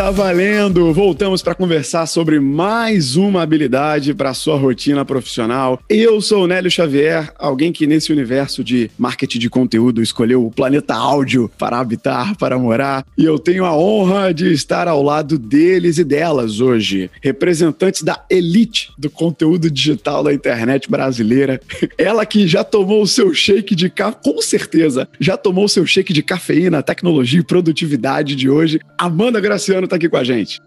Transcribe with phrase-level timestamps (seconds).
[0.00, 0.94] Está valendo!
[0.94, 5.78] Voltamos para conversar sobre mais uma habilidade para sua rotina profissional.
[5.90, 10.50] Eu sou o Nélio Xavier, alguém que nesse universo de marketing de conteúdo escolheu o
[10.50, 15.36] planeta áudio para habitar, para morar, e eu tenho a honra de estar ao lado
[15.36, 21.60] deles e delas hoje, representantes da elite do conteúdo digital da internet brasileira.
[21.98, 25.84] Ela que já tomou o seu shake de café, com certeza, já tomou o seu
[25.84, 28.80] shake de cafeína, tecnologia e produtividade de hoje.
[28.96, 30.60] Amanda Graciano está aqui com a gente.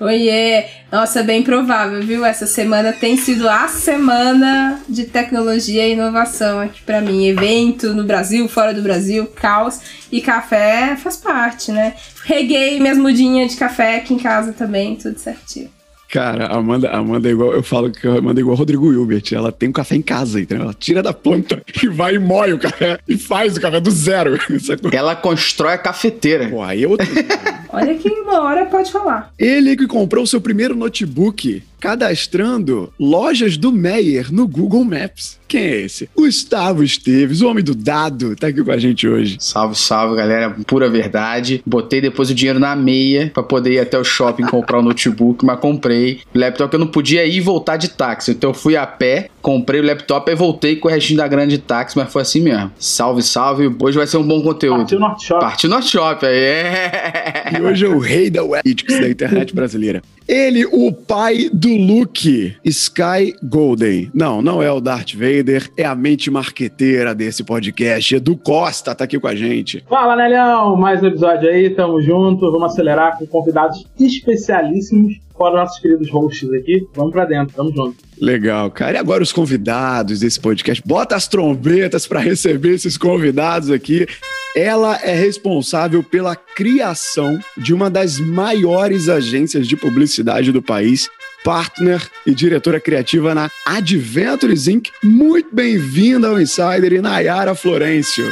[0.00, 0.64] Oiê!
[0.90, 2.24] Nossa, bem provável, viu?
[2.24, 7.26] Essa semana tem sido a semana de tecnologia e inovação aqui para mim.
[7.26, 9.78] Evento no Brasil, fora do Brasil, caos.
[10.10, 11.94] E café faz parte, né?
[12.24, 15.70] Reguei minhas mudinhas de café aqui em casa também, tudo certinho.
[16.10, 18.92] Cara, a Amanda, Amanda é igual, eu falo que a Amanda é igual a Rodrigo
[18.92, 19.22] Hilbert.
[19.32, 20.64] Ela tem um café em casa, entendeu?
[20.64, 23.92] Ela tira da planta e vai e moe o café e faz o café do
[23.92, 24.36] zero.
[24.92, 26.48] Ela constrói a cafeteira.
[26.48, 27.06] Pô, aí é outro.
[27.72, 29.32] Olha que uma hora pode falar.
[29.38, 35.40] Ele que comprou o seu primeiro notebook cadastrando lojas do Meyer no Google Maps.
[35.48, 36.08] Quem é esse?
[36.14, 39.36] Gustavo Esteves, o homem do dado, tá aqui com a gente hoje.
[39.40, 40.50] Salve, salve, galera.
[40.64, 41.60] Pura verdade.
[41.66, 45.44] Botei depois o dinheiro na meia para poder ir até o shopping comprar o notebook,
[45.44, 46.20] mas comprei.
[46.32, 48.30] Laptop eu não podia ir e voltar de táxi.
[48.30, 51.58] Então eu fui a pé, comprei o laptop e voltei com o restinho da grande
[51.58, 52.70] táxi, mas foi assim mesmo.
[52.78, 53.74] Salve, salve.
[53.80, 54.78] Hoje vai ser um bom conteúdo.
[54.78, 55.40] Partiu Norte Shop.
[55.40, 56.34] Partiu Norte Shop, aí.
[56.34, 57.42] É.
[57.58, 58.62] E hoje é o rei da web
[59.00, 60.02] da internet brasileira.
[60.28, 64.10] Ele, o pai do Luke, Sky Golden.
[64.14, 68.14] Não, não é o Darth Vader, é a mente marqueteira desse podcast.
[68.14, 69.84] Edu Costa tá aqui com a gente.
[69.88, 70.76] Fala, Nelhão!
[70.76, 72.50] Mais um episódio aí, tamo junto.
[72.52, 76.86] Vamos acelerar com convidados especialíssimos, fora nossos queridos hosts aqui.
[76.94, 77.96] Vamos pra dentro, tamo junto.
[78.20, 78.92] Legal, cara.
[78.92, 80.82] E agora os convidados desse podcast.
[80.86, 84.06] Bota as trombetas para receber esses convidados aqui.
[84.54, 91.08] Ela é responsável pela criação de uma das maiores agências de publicidade do país,
[91.42, 94.90] partner e diretora criativa na Adventures Inc.
[95.02, 98.30] Muito bem-vinda ao Insider e Nayara Florencio.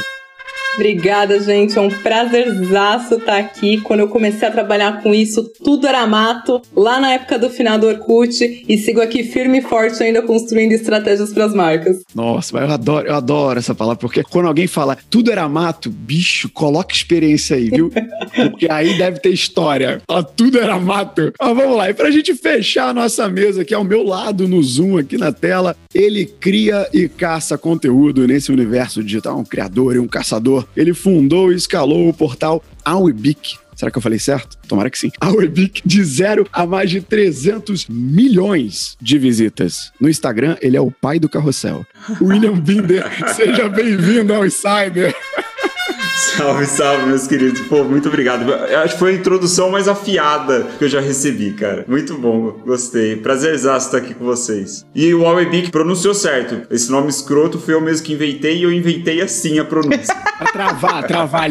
[0.79, 1.77] Obrigada, gente.
[1.77, 3.81] É um prazerzaço estar aqui.
[3.81, 7.77] Quando eu comecei a trabalhar com isso, tudo era mato, lá na época do final
[7.77, 12.01] do Orkut, e sigo aqui firme e forte ainda construindo estratégias para as marcas.
[12.15, 15.89] Nossa, mas eu adoro, eu adoro essa palavra, porque quando alguém fala tudo era mato,
[15.89, 17.91] bicho, coloca experiência aí, viu?
[18.33, 20.01] Porque aí deve ter história.
[20.07, 21.33] Fala, tudo era mato.
[21.39, 24.61] Mas vamos lá, e pra gente fechar a nossa mesa aqui ao meu lado no
[24.61, 29.99] Zoom aqui na tela, ele cria e caça conteúdo nesse universo digital, um criador e
[29.99, 30.38] um caçador.
[30.75, 33.57] Ele fundou e escalou o portal Awebic.
[33.79, 34.57] Será que eu falei certo?
[34.67, 35.09] Tomara que sim.
[35.21, 39.93] A Webic de zero a mais de 300 milhões de visitas.
[40.01, 41.85] No Instagram, ele é o pai do carrossel.
[42.21, 45.15] William Binder, seja bem-vindo ao Insider.
[46.15, 47.61] Salve, salve, meus queridos.
[47.61, 48.53] Pô, muito obrigado.
[48.53, 51.85] Acho que foi a introdução mais afiada que eu já recebi, cara.
[51.87, 53.15] Muito bom, gostei.
[53.15, 54.85] Prazerzaço estar aqui com vocês.
[54.93, 56.67] E o Awebic pronunciou certo.
[56.73, 60.15] Esse nome escroto foi eu mesmo que inventei e eu inventei assim a pronúncia.
[60.37, 61.49] Pra travar, travar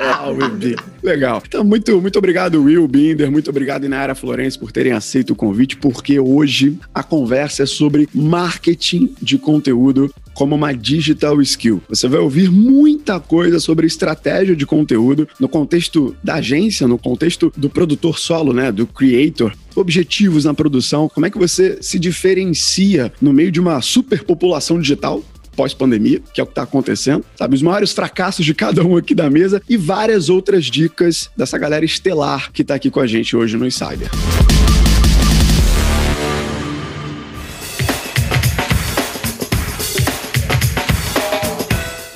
[0.00, 0.76] Awebic.
[1.02, 1.42] Legal.
[1.46, 3.30] Então, muito, muito obrigado, Will Binder.
[3.30, 8.08] Muito obrigado, Inara Florence, por terem aceito o convite, porque hoje a conversa é sobre
[8.14, 11.82] marketing de conteúdo como uma digital skill.
[11.88, 17.52] Você vai ouvir muita coisa sobre estratégia de conteúdo no contexto da agência, no contexto
[17.56, 23.12] do produtor solo, né, do creator, objetivos na produção, como é que você se diferencia
[23.20, 25.22] no meio de uma superpopulação digital
[25.60, 27.54] pós-pandemia, que é o que está acontecendo, sabe?
[27.54, 31.84] Os maiores fracassos de cada um aqui da mesa e várias outras dicas dessa galera
[31.84, 34.08] estelar que está aqui com a gente hoje no Insider.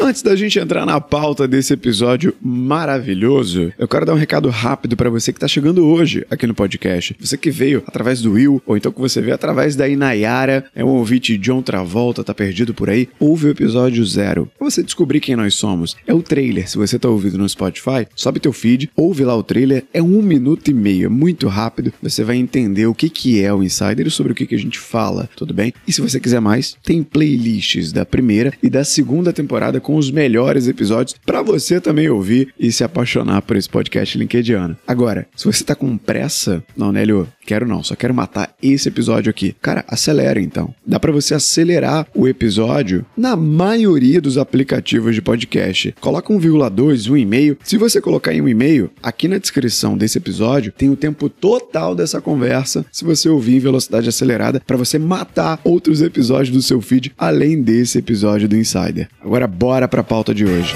[0.05, 4.99] Antes da gente entrar na pauta desse episódio maravilhoso, eu quero dar um recado rápido
[4.99, 7.17] para você que tá chegando hoje aqui no podcast.
[7.19, 10.85] Você que veio através do Will, ou então que você veio através da Inayara, é
[10.85, 14.47] um ouvinte de John Travolta, tá perdido por aí, ouve o episódio zero.
[14.59, 15.97] Pra você descobrir quem nós somos.
[16.07, 16.69] É o trailer.
[16.69, 19.85] Se você tá ouvindo no Spotify, sobe teu feed, ouve lá o trailer.
[19.91, 21.95] É um minuto e meio, é muito rápido.
[22.03, 24.61] Você vai entender o que, que é o Insider e sobre o que, que a
[24.61, 25.73] gente fala, tudo bem?
[25.89, 30.11] E se você quiser mais, tem playlists da primeira e da segunda temporada com os
[30.11, 34.77] melhores episódios para você também ouvir e se apaixonar por esse podcast linkediano.
[34.87, 39.31] Agora, se você tá com pressa, não, Nélio, quero não, só quero matar esse episódio
[39.31, 39.55] aqui.
[39.61, 40.75] Cara, acelera então.
[40.87, 45.95] Dá para você acelerar o episódio na maioria dos aplicativos de podcast.
[46.01, 47.59] Coloca 1,2, um e-mail.
[47.63, 51.95] Se você colocar em um e-mail, aqui na descrição desse episódio tem o tempo total
[51.95, 56.81] dessa conversa, se você ouvir em velocidade acelerada, para você matar outros episódios do seu
[56.81, 59.09] feed além desse episódio do Insider.
[59.21, 60.75] Agora bora para a pauta de hoje.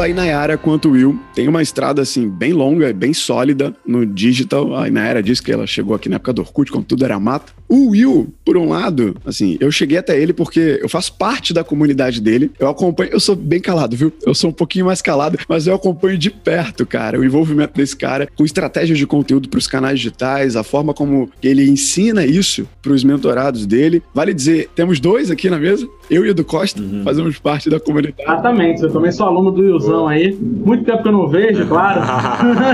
[0.00, 4.74] A Inayara quanto o Will têm uma estrada assim bem longa, bem sólida no digital.
[4.76, 7.54] A Inayara disse que ela chegou aqui na época do Orkut, quando tudo era mato.
[7.68, 11.62] O Will, por um lado, assim, eu cheguei até ele porque eu faço parte da
[11.62, 12.50] comunidade dele.
[12.58, 14.12] Eu acompanho, eu sou bem calado, viu?
[14.24, 17.96] Eu sou um pouquinho mais calado, mas eu acompanho de perto, cara, o envolvimento desse
[17.96, 22.66] cara com estratégias de conteúdo para os canais digitais, a forma como ele ensina isso
[22.82, 24.02] para os mentorados dele.
[24.14, 27.02] Vale dizer, temos dois aqui na mesa, eu e o do Costa, uhum.
[27.04, 28.20] fazemos parte da comunidade.
[28.20, 30.34] Exatamente, eu também sou aluno do Wilson aí.
[30.34, 32.00] Muito tempo que eu não vejo, claro.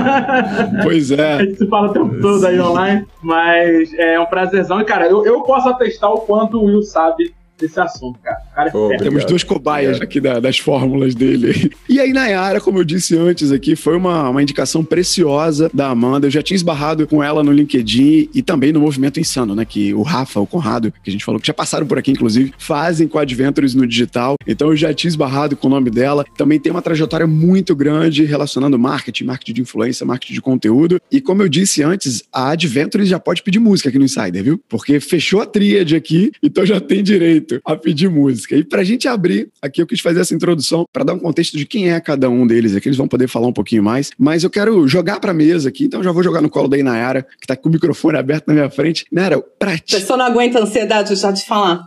[0.83, 1.33] pois é.
[1.35, 5.25] A gente se fala o tempo todo aí online, mas é um prazerzão cara, eu,
[5.25, 8.37] eu posso atestar o quanto o Will sabe desse assunto, cara.
[8.55, 11.71] cara Pô, é Temos duas cobaias aqui da, das fórmulas dele.
[11.89, 16.27] E aí, Nayara, como eu disse antes aqui, foi uma, uma indicação preciosa da Amanda.
[16.27, 19.63] Eu já tinha esbarrado com ela no LinkedIn e também no Movimento Insano, né?
[19.63, 22.53] Que o Rafa, o Conrado, que a gente falou que já passaram por aqui, inclusive,
[22.57, 24.35] fazem com Adventures no digital.
[24.45, 26.25] Então eu já tinha esbarrado com o nome dela.
[26.37, 31.01] Também tem uma trajetória muito grande relacionando marketing, marketing de influência, marketing de conteúdo.
[31.11, 34.61] E como eu disse antes, a Adventures já pode pedir música aqui no Insider, viu?
[34.69, 38.55] Porque fechou a tríade aqui, então já tem direito a pedir música.
[38.55, 41.57] E para a gente abrir, aqui eu quis fazer essa introdução para dar um contexto
[41.57, 42.87] de quem é cada um deles aqui.
[42.87, 44.11] Eles vão poder falar um pouquinho mais.
[44.17, 47.23] Mas eu quero jogar para mesa aqui, então já vou jogar no colo da Inayara,
[47.23, 49.05] que está com o microfone aberto na minha frente.
[49.11, 49.95] Nara, pra ti.
[49.95, 51.83] A pessoa não aguenta a ansiedade já de falar.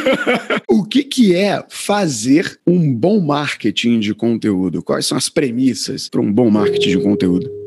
[0.68, 4.82] o que, que é fazer um bom marketing de conteúdo?
[4.82, 7.65] Quais são as premissas para um bom marketing de conteúdo?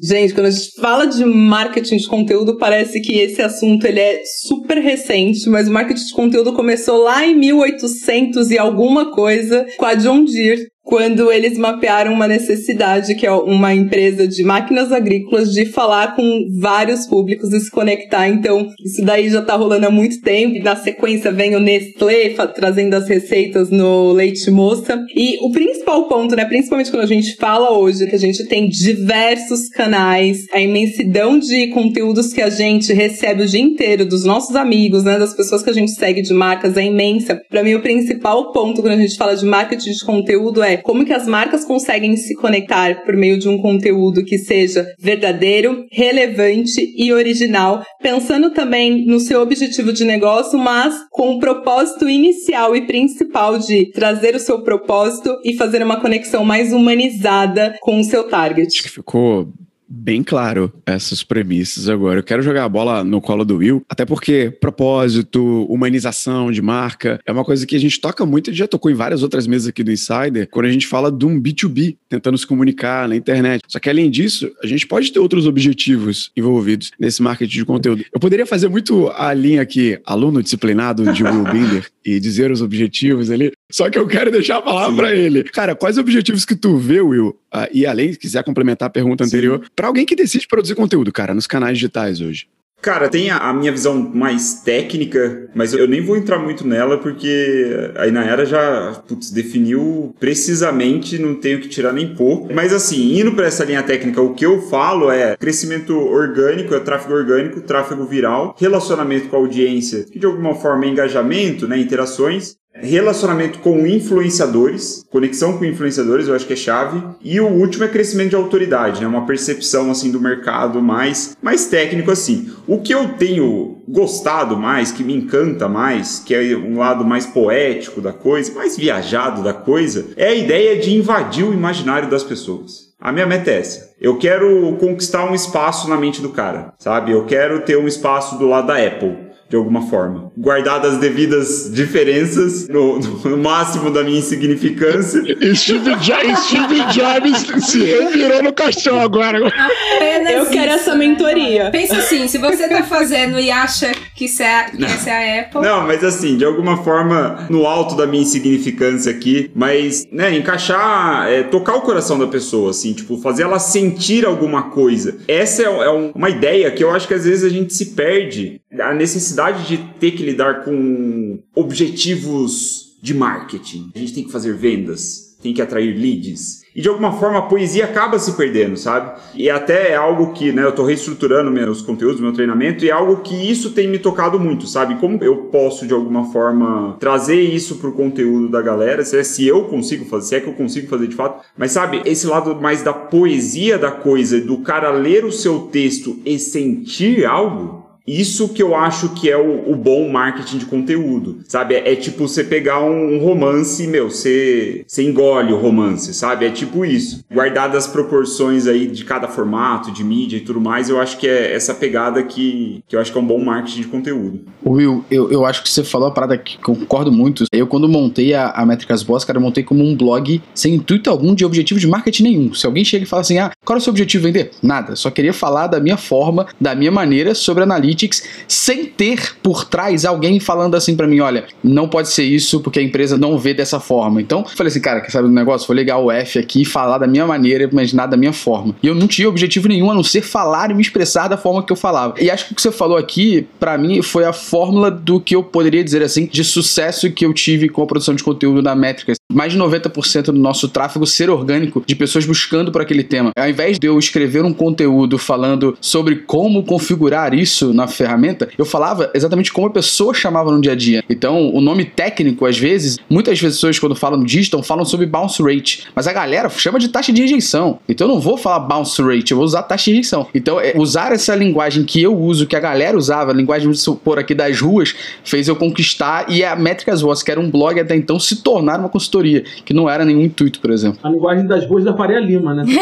[0.00, 4.22] Gente, quando a gente fala de marketing de conteúdo, parece que esse assunto ele é
[4.42, 9.86] super recente, mas o marketing de conteúdo começou lá em 1800 e alguma coisa com
[9.86, 15.50] a John Deere, quando eles mapearam uma necessidade, que é uma empresa de máquinas agrícolas,
[15.50, 18.28] de falar com vários públicos e se conectar.
[18.28, 20.62] Então, isso daí já tá rolando há muito tempo.
[20.62, 25.02] Na sequência vem o Nestlé trazendo as receitas no leite moça.
[25.16, 28.68] E o principal ponto, né, principalmente quando a gente fala hoje, que a gente tem
[28.68, 34.54] diversos canais, a imensidão de conteúdos que a gente recebe o dia inteiro dos nossos
[34.54, 37.40] amigos, né, das pessoas que a gente segue de marcas é imensa.
[37.48, 41.04] Para mim, o principal ponto quando a gente fala de marketing de conteúdo é como
[41.04, 46.80] que as marcas conseguem se conectar por meio de um conteúdo que seja verdadeiro, relevante
[46.96, 52.86] e original, pensando também no seu objetivo de negócio, mas com o propósito inicial e
[52.86, 58.24] principal de trazer o seu propósito e fazer uma conexão mais humanizada com o seu
[58.24, 58.68] target.
[58.68, 59.52] Acho que ficou
[59.88, 62.20] bem claro essas premissas agora.
[62.20, 67.20] Eu quero jogar a bola no colo do Will, até porque propósito, humanização de marca
[67.26, 69.68] é uma coisa que a gente toca muito e já tocou em várias outras mesas
[69.68, 73.62] aqui do Insider, quando a gente fala de um B2B, tentando se comunicar na internet.
[73.68, 78.04] Só que além disso, a gente pode ter outros objetivos envolvidos nesse marketing de conteúdo.
[78.12, 82.60] Eu poderia fazer muito a linha aqui, aluno disciplinado de Will Binder, e dizer os
[82.60, 85.42] objetivos ali, só que eu quero deixar a palavra para ele.
[85.44, 87.28] Cara, quais objetivos que tu vê, Will?
[87.52, 89.28] Uh, e além, se quiser complementar a pergunta Sim.
[89.28, 92.46] anterior, para alguém que decide produzir conteúdo, cara, nos canais digitais hoje.
[92.84, 97.74] Cara, tem a, minha visão mais técnica, mas eu, nem vou entrar muito nela porque
[97.96, 102.52] a Inayara já putz, definiu precisamente, não tenho que tirar nem pôr.
[102.52, 106.80] Mas assim, indo para essa linha técnica, o que eu falo é crescimento orgânico, é
[106.80, 111.78] tráfego orgânico, tráfego viral, relacionamento com a audiência, que de alguma forma é engajamento, né,
[111.78, 117.00] interações, Relacionamento com influenciadores, conexão com influenciadores, eu acho que é chave.
[117.22, 119.06] E o último é crescimento de autoridade, né?
[119.06, 122.50] Uma percepção assim do mercado mais, mais técnico assim.
[122.66, 127.26] O que eu tenho gostado mais, que me encanta mais, que é um lado mais
[127.26, 132.24] poético da coisa, mais viajado da coisa, é a ideia de invadir o imaginário das
[132.24, 132.92] pessoas.
[133.00, 133.94] A minha meta é essa.
[134.00, 137.12] Eu quero conquistar um espaço na mente do cara, sabe?
[137.12, 139.23] Eu quero ter um espaço do lado da Apple
[139.54, 140.32] de alguma forma.
[140.36, 145.22] Guardadas as devidas diferenças, no, no, máximo da minha insignificância.
[145.54, 149.46] Steve, jo Steve Jobs se revirou no caixão agora.
[149.46, 151.70] Apenas Eu quero isso, essa mentoria.
[151.70, 155.42] Pensa assim, se você tá fazendo e acha que, isso é, que essa é a
[155.42, 155.60] Apple...
[155.60, 161.28] Não, mas assim, de alguma forma, no alto da minha insignificância aqui, mas, né, encaixar,
[161.28, 165.16] é, tocar o coração da pessoa, assim, tipo, fazer ela sentir alguma coisa.
[165.28, 167.86] Essa é, é um, uma ideia que eu acho que às vezes a gente se
[167.94, 168.60] perde.
[168.80, 173.90] A necessidade de ter que lidar com objetivos de marketing.
[173.94, 176.64] A gente tem que fazer vendas, tem que atrair leads.
[176.74, 179.20] E de alguma forma a poesia acaba se perdendo, sabe?
[179.34, 182.92] E até é algo que, né, eu tô reestruturando meus conteúdos, meu treinamento, e é
[182.92, 184.96] algo que isso tem me tocado muito, sabe?
[184.96, 189.46] Como eu posso de alguma forma trazer isso pro conteúdo da galera, se, é, se
[189.46, 191.44] eu consigo fazer, se é que eu consigo fazer de fato.
[191.56, 196.18] Mas sabe, esse lado mais da poesia da coisa, do cara ler o seu texto
[196.24, 201.38] e sentir algo, Isso que eu acho que é o, o bom marketing de conteúdo,
[201.48, 201.74] sabe?
[201.74, 206.44] É, é tipo você pegar um, um romance, meu, você, você engole o romance, sabe?
[206.44, 207.24] É tipo isso.
[207.32, 211.26] Guardadas as proporções aí de cada formato, de mídia e tudo mais, eu acho que
[211.26, 214.40] é essa pegada que, que eu acho que é um bom marketing de conteúdo.
[214.64, 217.44] Will, eu, eu acho que você falou a parada que concordo muito.
[217.52, 221.08] Eu, quando montei a, a Métricas Boss, cara, eu montei como um blog sem intuito
[221.08, 222.54] algum de objetivo de marketing nenhum.
[222.54, 224.50] Se alguém chega e fala assim, ah, qual é o seu objetivo vender?
[224.62, 224.94] Nada.
[224.96, 230.04] Só queria falar da minha forma, da minha maneira sobre analytics, sem ter por trás
[230.04, 233.54] alguém falando assim para mim, olha, não pode ser isso porque a empresa não vê
[233.54, 234.20] dessa forma.
[234.20, 235.66] Então, falei assim, cara, quer saber do negócio?
[235.66, 238.74] Vou ligar o F aqui e falar da minha maneira, mas nada da minha forma.
[238.82, 241.62] E eu não tinha objetivo nenhum a não ser falar e me expressar da forma
[241.62, 242.14] que eu falava.
[242.20, 245.34] E acho que o que você falou aqui, para mim, foi a fórmula do que
[245.34, 248.74] eu poderia dizer assim, de sucesso que eu tive com a produção de conteúdo na
[248.74, 249.16] Métricas.
[249.34, 253.32] Mais de 90% do nosso tráfego ser orgânico, de pessoas buscando por aquele tema.
[253.36, 258.64] Ao invés de eu escrever um conteúdo falando sobre como configurar isso na ferramenta, eu
[258.64, 261.04] falava exatamente como a pessoa chamava no dia a dia.
[261.08, 265.86] Então, o nome técnico, às vezes, muitas pessoas, quando falam digital, falam sobre bounce rate,
[265.94, 267.78] mas a galera chama de taxa de rejeição.
[267.88, 270.26] Então, eu não vou falar bounce rate, eu vou usar taxa de rejeição.
[270.34, 273.78] Então, é, usar essa linguagem que eu uso, que a galera usava, a linguagem, de
[273.78, 277.78] supor, aqui das ruas, fez eu conquistar e a Métricas Voz, que era um blog
[277.78, 279.23] até então, se tornar uma consultoria,
[279.64, 281.00] que não era nenhum intuito, por exemplo.
[281.02, 282.64] A linguagem das ruas da Faria Lima, né?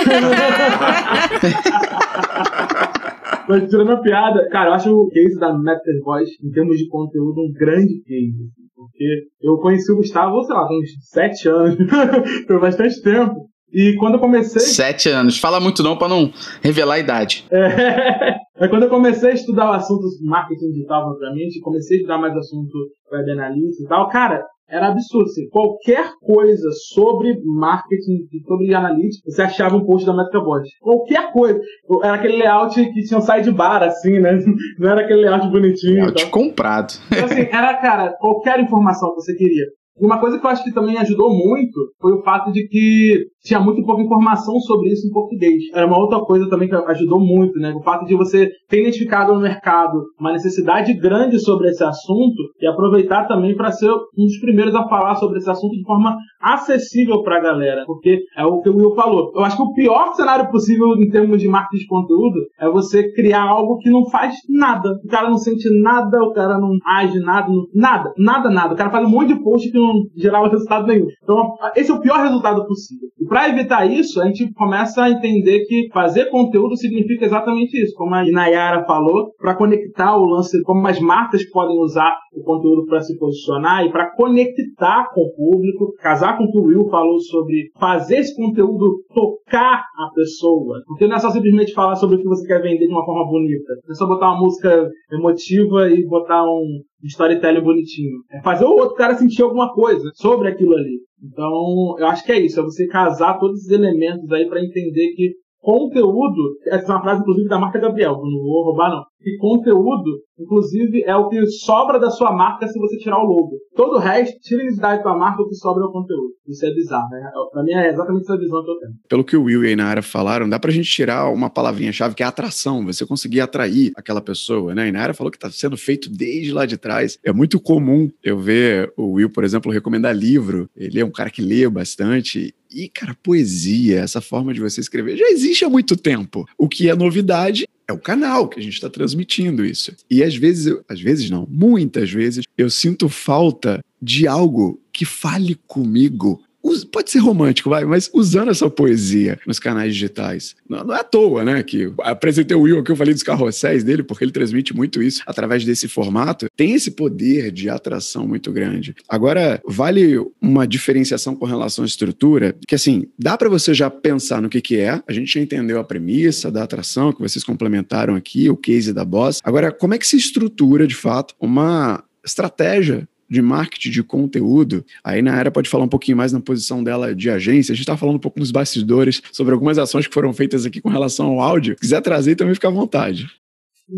[3.49, 6.87] Mas tirando a piada, cara, eu acho o case da Master Voice, em termos de
[6.89, 8.31] conteúdo, um grande case.
[8.31, 11.77] Assim, porque eu conheci o Gustavo, sei lá, com uns sete anos,
[12.47, 13.49] por bastante tempo.
[13.73, 14.61] E quando eu comecei.
[14.61, 15.39] Sete anos.
[15.39, 16.31] Fala muito não pra não
[16.63, 17.45] revelar a idade.
[18.55, 18.69] É.
[18.69, 22.73] quando eu comecei a estudar o assunto marketing digital, obviamente, comecei a estudar mais assunto
[23.11, 25.27] web analytics e tal, cara, era absurdo.
[25.27, 30.69] Assim, qualquer coisa sobre marketing, sobre analytics, você achava um post da MetaBot.
[30.81, 31.61] Qualquer coisa.
[32.03, 34.39] Era aquele layout que tinha um sidebar, assim, né?
[34.81, 36.07] Não era aquele layout bonitinho.
[36.07, 36.95] Layout comprado.
[37.11, 39.67] Então, assim, era, cara, qualquer informação que você queria.
[39.97, 43.61] Uma coisa que eu acho que também ajudou muito foi o fato de que tinha
[43.61, 45.65] muito pouca informação sobre isso em português.
[45.75, 47.73] Era uma outra coisa também que ajudou muito, né?
[47.75, 52.67] O fato de você ter identificado no mercado uma necessidade grande sobre esse assunto e
[52.67, 57.23] aproveitar também para ser um dos primeiros a falar sobre esse assunto de forma acessível
[57.23, 57.85] para a galera.
[57.87, 59.33] Porque é o que o Will falou.
[59.35, 63.13] Eu acho que o pior cenário possível em termos de marketing de conteúdo é você
[63.13, 64.91] criar algo que não faz nada.
[65.05, 67.65] O cara não sente nada, o cara não age nada, não...
[67.75, 68.75] nada, nada, nada.
[68.75, 71.07] O cara faz um monte de post que não gerava resultado nenhum.
[71.23, 73.09] Então, esse é o pior resultado possível.
[73.33, 78.15] Para evitar isso, a gente começa a entender que fazer conteúdo significa exatamente isso, como
[78.15, 83.01] a Inayara falou, para conectar o lance, como as marcas podem usar o conteúdo para
[83.01, 87.19] se posicionar e para conectar com o público, casar com o que o Will falou
[87.21, 90.83] sobre fazer esse conteúdo tocar a pessoa.
[90.87, 93.25] Porque não é só simplesmente falar sobre o que você quer vender de uma forma
[93.25, 93.73] bonita.
[93.87, 98.19] Não é só botar uma música emotiva e botar um, storytelling bonitinho.
[98.31, 101.01] É fazer o outro cara sentir alguma coisa sobre aquilo ali.
[101.23, 105.15] Então, eu acho que é isso, é você casar todos esses elementos aí para entender
[105.15, 109.37] que conteúdo, essa é uma frase inclusive da marca Gabriel, não vou roubar não, que
[109.39, 113.53] conteúdo, inclusive, é o que sobra da sua marca se você tirar o logo.
[113.75, 116.33] Todo o resto, tira identidade da marca, o que sobra é o conteúdo.
[116.47, 117.31] Isso é bizarro, né?
[117.53, 118.93] Pra mim é exatamente essa visão que eu tenho.
[119.09, 122.23] Pelo que o Will e a Inara falaram, dá pra gente tirar uma palavrinha-chave que
[122.23, 124.83] é atração, você conseguir atrair aquela pessoa, né?
[124.83, 127.19] A Inara falou que tá sendo feito desde lá de trás.
[127.25, 130.69] É muito comum eu ver o Will, por exemplo, recomendar livro.
[130.77, 135.17] Ele é um cara que lê bastante e, cara, poesia, essa forma de você escrever,
[135.17, 136.47] já existe há muito tempo.
[136.57, 139.95] O que é novidade é o canal que a gente está transmitindo isso.
[140.11, 145.05] E às vezes, eu, às vezes não, muitas vezes, eu sinto falta de algo que
[145.05, 146.43] fale comigo
[146.91, 150.55] pode ser romântico, vai, mas usando essa poesia nos canais digitais.
[150.69, 151.63] Não, não, é à toa, né?
[151.63, 155.23] Que apresentei o Will aqui, eu falei dos carrosséis dele, porque ele transmite muito isso
[155.27, 156.47] através desse formato.
[156.57, 158.95] Tem esse poder de atração muito grande.
[159.09, 164.41] Agora, vale uma diferenciação com relação à estrutura, que assim, dá para você já pensar
[164.41, 165.03] no que, que é.
[165.07, 169.05] A gente já entendeu a premissa da atração, que vocês complementaram aqui, o case da
[169.05, 169.41] Boss.
[169.43, 174.85] Agora, como é que se estrutura, de fato, uma estratégia de marketing de conteúdo.
[175.03, 177.73] Aí na área pode falar um pouquinho mais na posição dela de agência.
[177.73, 180.81] A gente está falando um pouco nos bastidores sobre algumas ações que foram feitas aqui
[180.81, 181.75] com relação ao áudio.
[181.75, 183.27] Se quiser trazer, também fica à vontade.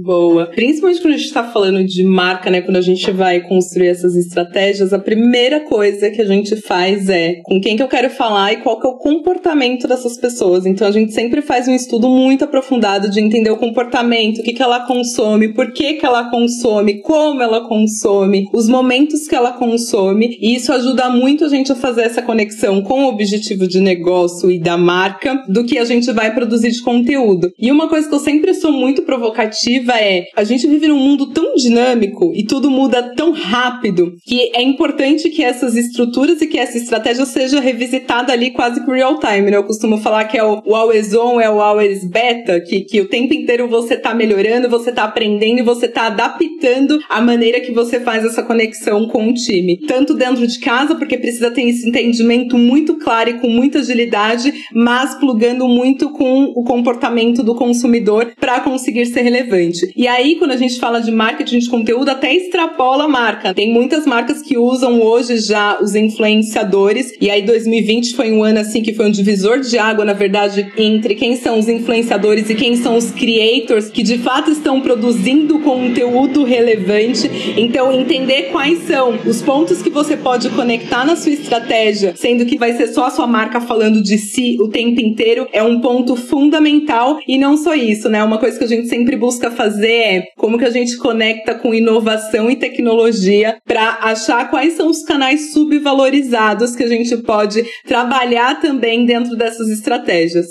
[0.02, 0.46] Boa.
[0.46, 2.60] Principalmente quando a gente está falando de marca, né?
[2.60, 7.36] Quando a gente vai construir essas estratégias, a primeira coisa que a gente faz é
[7.44, 10.66] com quem que eu quero falar e qual que é o comportamento dessas pessoas.
[10.66, 14.52] Então a gente sempre faz um estudo muito aprofundado de entender o comportamento, o que,
[14.52, 19.52] que ela consome, por que, que ela consome, como ela consome, os momentos que ela
[19.52, 20.36] consome.
[20.40, 24.50] E isso ajuda muito a gente a fazer essa conexão com o objetivo de negócio
[24.50, 27.52] e da marca do que a gente vai produzir de conteúdo.
[27.56, 30.98] E uma coisa que eu sempre sou muito provocativa perspectiva é: a gente vive num
[30.98, 36.46] mundo tão dinâmico e tudo muda tão rápido que é importante que essas estruturas e
[36.46, 39.56] que essa estratégia seja revisitada ali quase que real time, né?
[39.56, 43.00] Eu costumo falar que é o, o always on, é o always beta, que, que
[43.00, 47.60] o tempo inteiro você tá melhorando, você tá aprendendo e você tá adaptando a maneira
[47.60, 49.78] que você faz essa conexão com o time.
[49.86, 54.52] Tanto dentro de casa, porque precisa ter esse entendimento muito claro e com muita agilidade,
[54.72, 59.63] mas plugando muito com o comportamento do consumidor para conseguir ser relevante.
[59.96, 63.54] E aí, quando a gente fala de marketing de conteúdo, até extrapola a marca.
[63.54, 68.60] Tem muitas marcas que usam hoje já os influenciadores, e aí 2020 foi um ano
[68.60, 72.54] assim que foi um divisor de água, na verdade, entre quem são os influenciadores e
[72.54, 77.30] quem são os creators que de fato estão produzindo conteúdo relevante.
[77.56, 82.58] Então, entender quais são os pontos que você pode conectar na sua estratégia, sendo que
[82.58, 86.16] vai ser só a sua marca falando de si o tempo inteiro, é um ponto
[86.16, 87.18] fundamental.
[87.26, 88.22] E não só isso, né?
[88.22, 91.74] Uma coisa que a gente sempre busca fazer é como que a gente conecta com
[91.74, 98.60] inovação e tecnologia para achar quais são os canais subvalorizados que a gente pode trabalhar
[98.60, 100.46] também dentro dessas estratégias.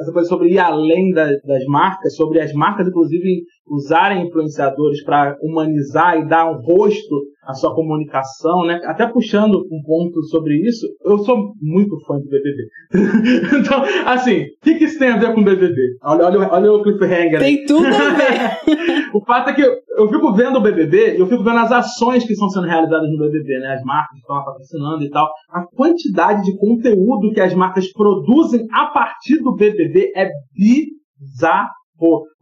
[0.00, 5.36] Essa coisa sobre ir além da, das marcas, sobre as marcas, inclusive, usarem influenciadores para
[5.42, 8.80] humanizar e dar um rosto à sua comunicação, né?
[8.84, 12.68] Até puxando um ponto sobre isso, eu sou muito fã do BBB.
[13.58, 15.74] então, assim, o que, que isso tem a ver com o BBB?
[16.02, 17.38] Olha, olha, olha o cliffhanger.
[17.38, 19.10] Tem tudo a ver.
[19.12, 21.72] o fato é que eu, eu fico vendo o BBB e eu fico vendo as
[21.72, 23.74] ações que estão sendo realizadas no BBB, né?
[23.74, 25.28] As marcas que estão patrocinando e tal.
[25.50, 31.79] A quantidade de conteúdo que as marcas produzem a partir do BBB é bizarro.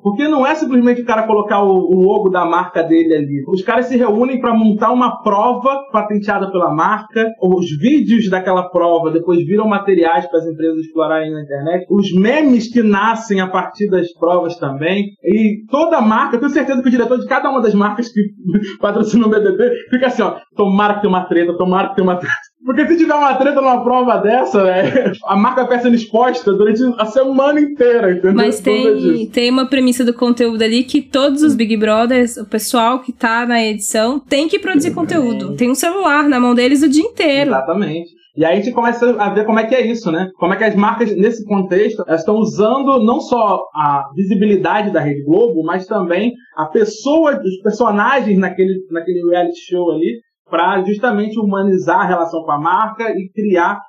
[0.00, 3.44] Porque não é simplesmente o cara colocar o, o logo da marca dele ali.
[3.48, 7.26] Os caras se reúnem para montar uma prova patenteada pela marca.
[7.42, 11.86] Os vídeos daquela prova depois viram materiais para as empresas explorarem na internet.
[11.90, 15.08] Os memes que nascem a partir das provas também.
[15.24, 18.20] E toda marca, eu tenho certeza que o diretor de cada uma das marcas que
[18.80, 22.16] patrocinam o BBB fica assim, ó, tomara que tenha uma treta, tomara que tenha uma
[22.16, 22.47] treta.
[22.68, 26.82] Porque se tiver uma treta numa prova dessa, né, a marca vai sendo exposta durante
[26.98, 28.34] a semana inteira, entendeu?
[28.34, 32.98] Mas tem, tem uma premissa do conteúdo ali que todos os Big Brothers, o pessoal
[32.98, 35.56] que tá na edição, tem que produzir conteúdo.
[35.56, 37.52] Tem um celular na mão deles o dia inteiro.
[37.52, 38.10] Exatamente.
[38.36, 40.28] E aí a gente começa a ver como é que é isso, né?
[40.36, 45.00] Como é que as marcas, nesse contexto, elas estão usando não só a visibilidade da
[45.00, 51.38] Rede Globo, mas também a pessoa, os personagens naquele, naquele reality show ali, para justamente
[51.38, 53.80] humanizar a relação com a marca e criar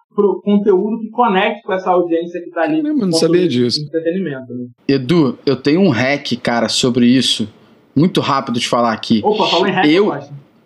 [0.43, 2.79] conteúdo que conecte com essa audiência que está ali.
[2.79, 3.81] Eu não sabia disso.
[3.81, 4.53] Entretenimento.
[4.53, 4.67] Né?
[4.87, 7.47] Edu, eu tenho um hack, cara, sobre isso.
[7.95, 9.21] Muito rápido de falar aqui.
[9.23, 10.13] Opa, fala em hack, eu,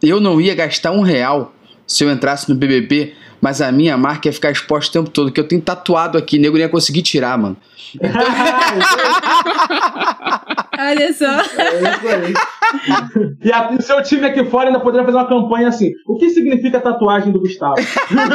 [0.02, 1.54] eu não ia gastar um real
[1.86, 5.30] se eu entrasse no BBB, mas a minha marca ia ficar exposta o tempo todo,
[5.30, 7.58] que eu tenho tatuado aqui, nego não ia conseguir tirar, mano.
[10.80, 11.42] Olha só.
[11.60, 12.34] É isso aí.
[13.44, 15.92] E o seu time aqui fora ainda poderia fazer uma campanha assim.
[16.08, 17.76] O que significa a tatuagem do Gustavo?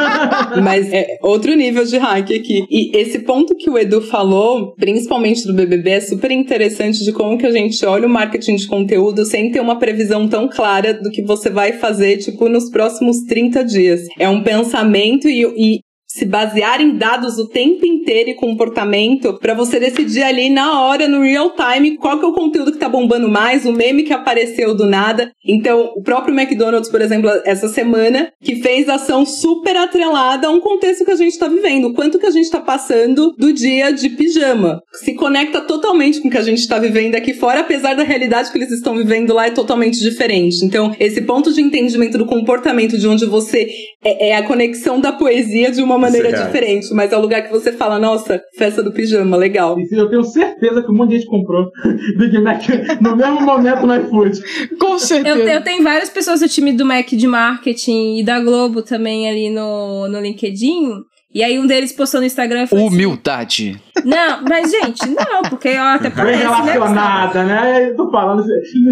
[0.63, 2.65] Mas é outro nível de hack aqui.
[2.69, 7.37] E esse ponto que o Edu falou, principalmente do BBB, é super interessante de como
[7.37, 11.09] que a gente olha o marketing de conteúdo sem ter uma previsão tão clara do
[11.11, 14.01] que você vai fazer, tipo, nos próximos 30 dias.
[14.17, 15.79] É um pensamento e, e
[16.11, 21.07] se basear em dados o tempo inteiro e comportamento para você decidir ali na hora,
[21.07, 24.11] no real time, qual que é o conteúdo que tá bombando mais, o meme que
[24.11, 25.31] apareceu do nada.
[25.45, 30.59] Então, o próprio McDonald's, por exemplo, essa semana, que fez ação super atrelada a um
[30.59, 31.93] contexto que a gente tá vivendo.
[31.93, 34.81] Quanto que a gente tá passando do dia de pijama.
[34.93, 38.51] Se conecta totalmente com o que a gente tá vivendo aqui fora, apesar da realidade
[38.51, 40.65] que eles estão vivendo lá é totalmente diferente.
[40.65, 43.69] Então, esse ponto de entendimento do comportamento de onde você
[44.03, 47.51] é, é a conexão da poesia de uma maneira diferente, mas é o lugar que
[47.51, 49.77] você fala, nossa, festa do pijama, legal.
[49.91, 51.69] Eu tenho certeza que um monte de gente comprou
[52.17, 52.63] Big Mac
[53.01, 54.41] no mesmo momento no iFood.
[54.77, 55.37] Com certeza.
[55.37, 59.29] Eu, eu, tenho várias pessoas do time do Mac de marketing e da Globo também
[59.29, 61.03] ali no, no LinkedIn.
[61.33, 63.71] E aí um deles postou no Instagram e falou Humildade.
[63.71, 67.61] Assim, não, mas, gente, não, porque ó, até parece, Bem relacionada, né?
[67.61, 67.89] né?
[67.89, 68.43] Eu tô falando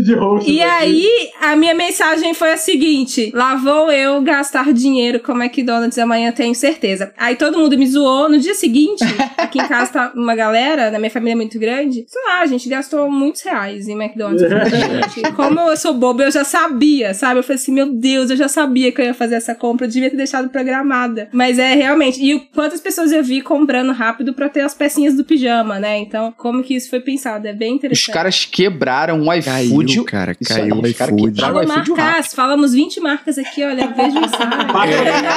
[0.03, 0.49] de rosto.
[0.49, 1.07] E aí,
[1.41, 6.53] a minha mensagem foi a seguinte: lá vou eu gastar dinheiro com McDonald's amanhã, tenho
[6.55, 7.11] certeza.
[7.17, 8.29] Aí todo mundo me zoou.
[8.29, 9.03] No dia seguinte,
[9.37, 12.05] aqui em casa tá uma galera, na minha família é muito grande.
[12.07, 14.43] Sei lá, a gente gastou muitos reais em McDonald's.
[15.35, 17.39] como eu sou boba, eu já sabia, sabe?
[17.39, 19.89] Eu falei assim, meu Deus, eu já sabia que eu ia fazer essa compra, eu
[19.89, 21.29] devia ter deixado programada.
[21.31, 22.23] Mas é realmente.
[22.23, 25.97] E quantas pessoas eu vi comprando rápido pra ter as peças pecinhas do pijama, né?
[25.99, 27.47] Então, como que isso foi pensado?
[27.47, 28.11] É bem Os interessante.
[28.13, 29.93] caras quebraram o iFood.
[29.93, 31.41] Caiu, cara, caiu aí, o os iFood.
[31.41, 31.67] rápido.
[31.67, 34.37] marcas, falamos 20 marcas aqui, olha, vejo isso.
[34.77, 35.29] Patrocina,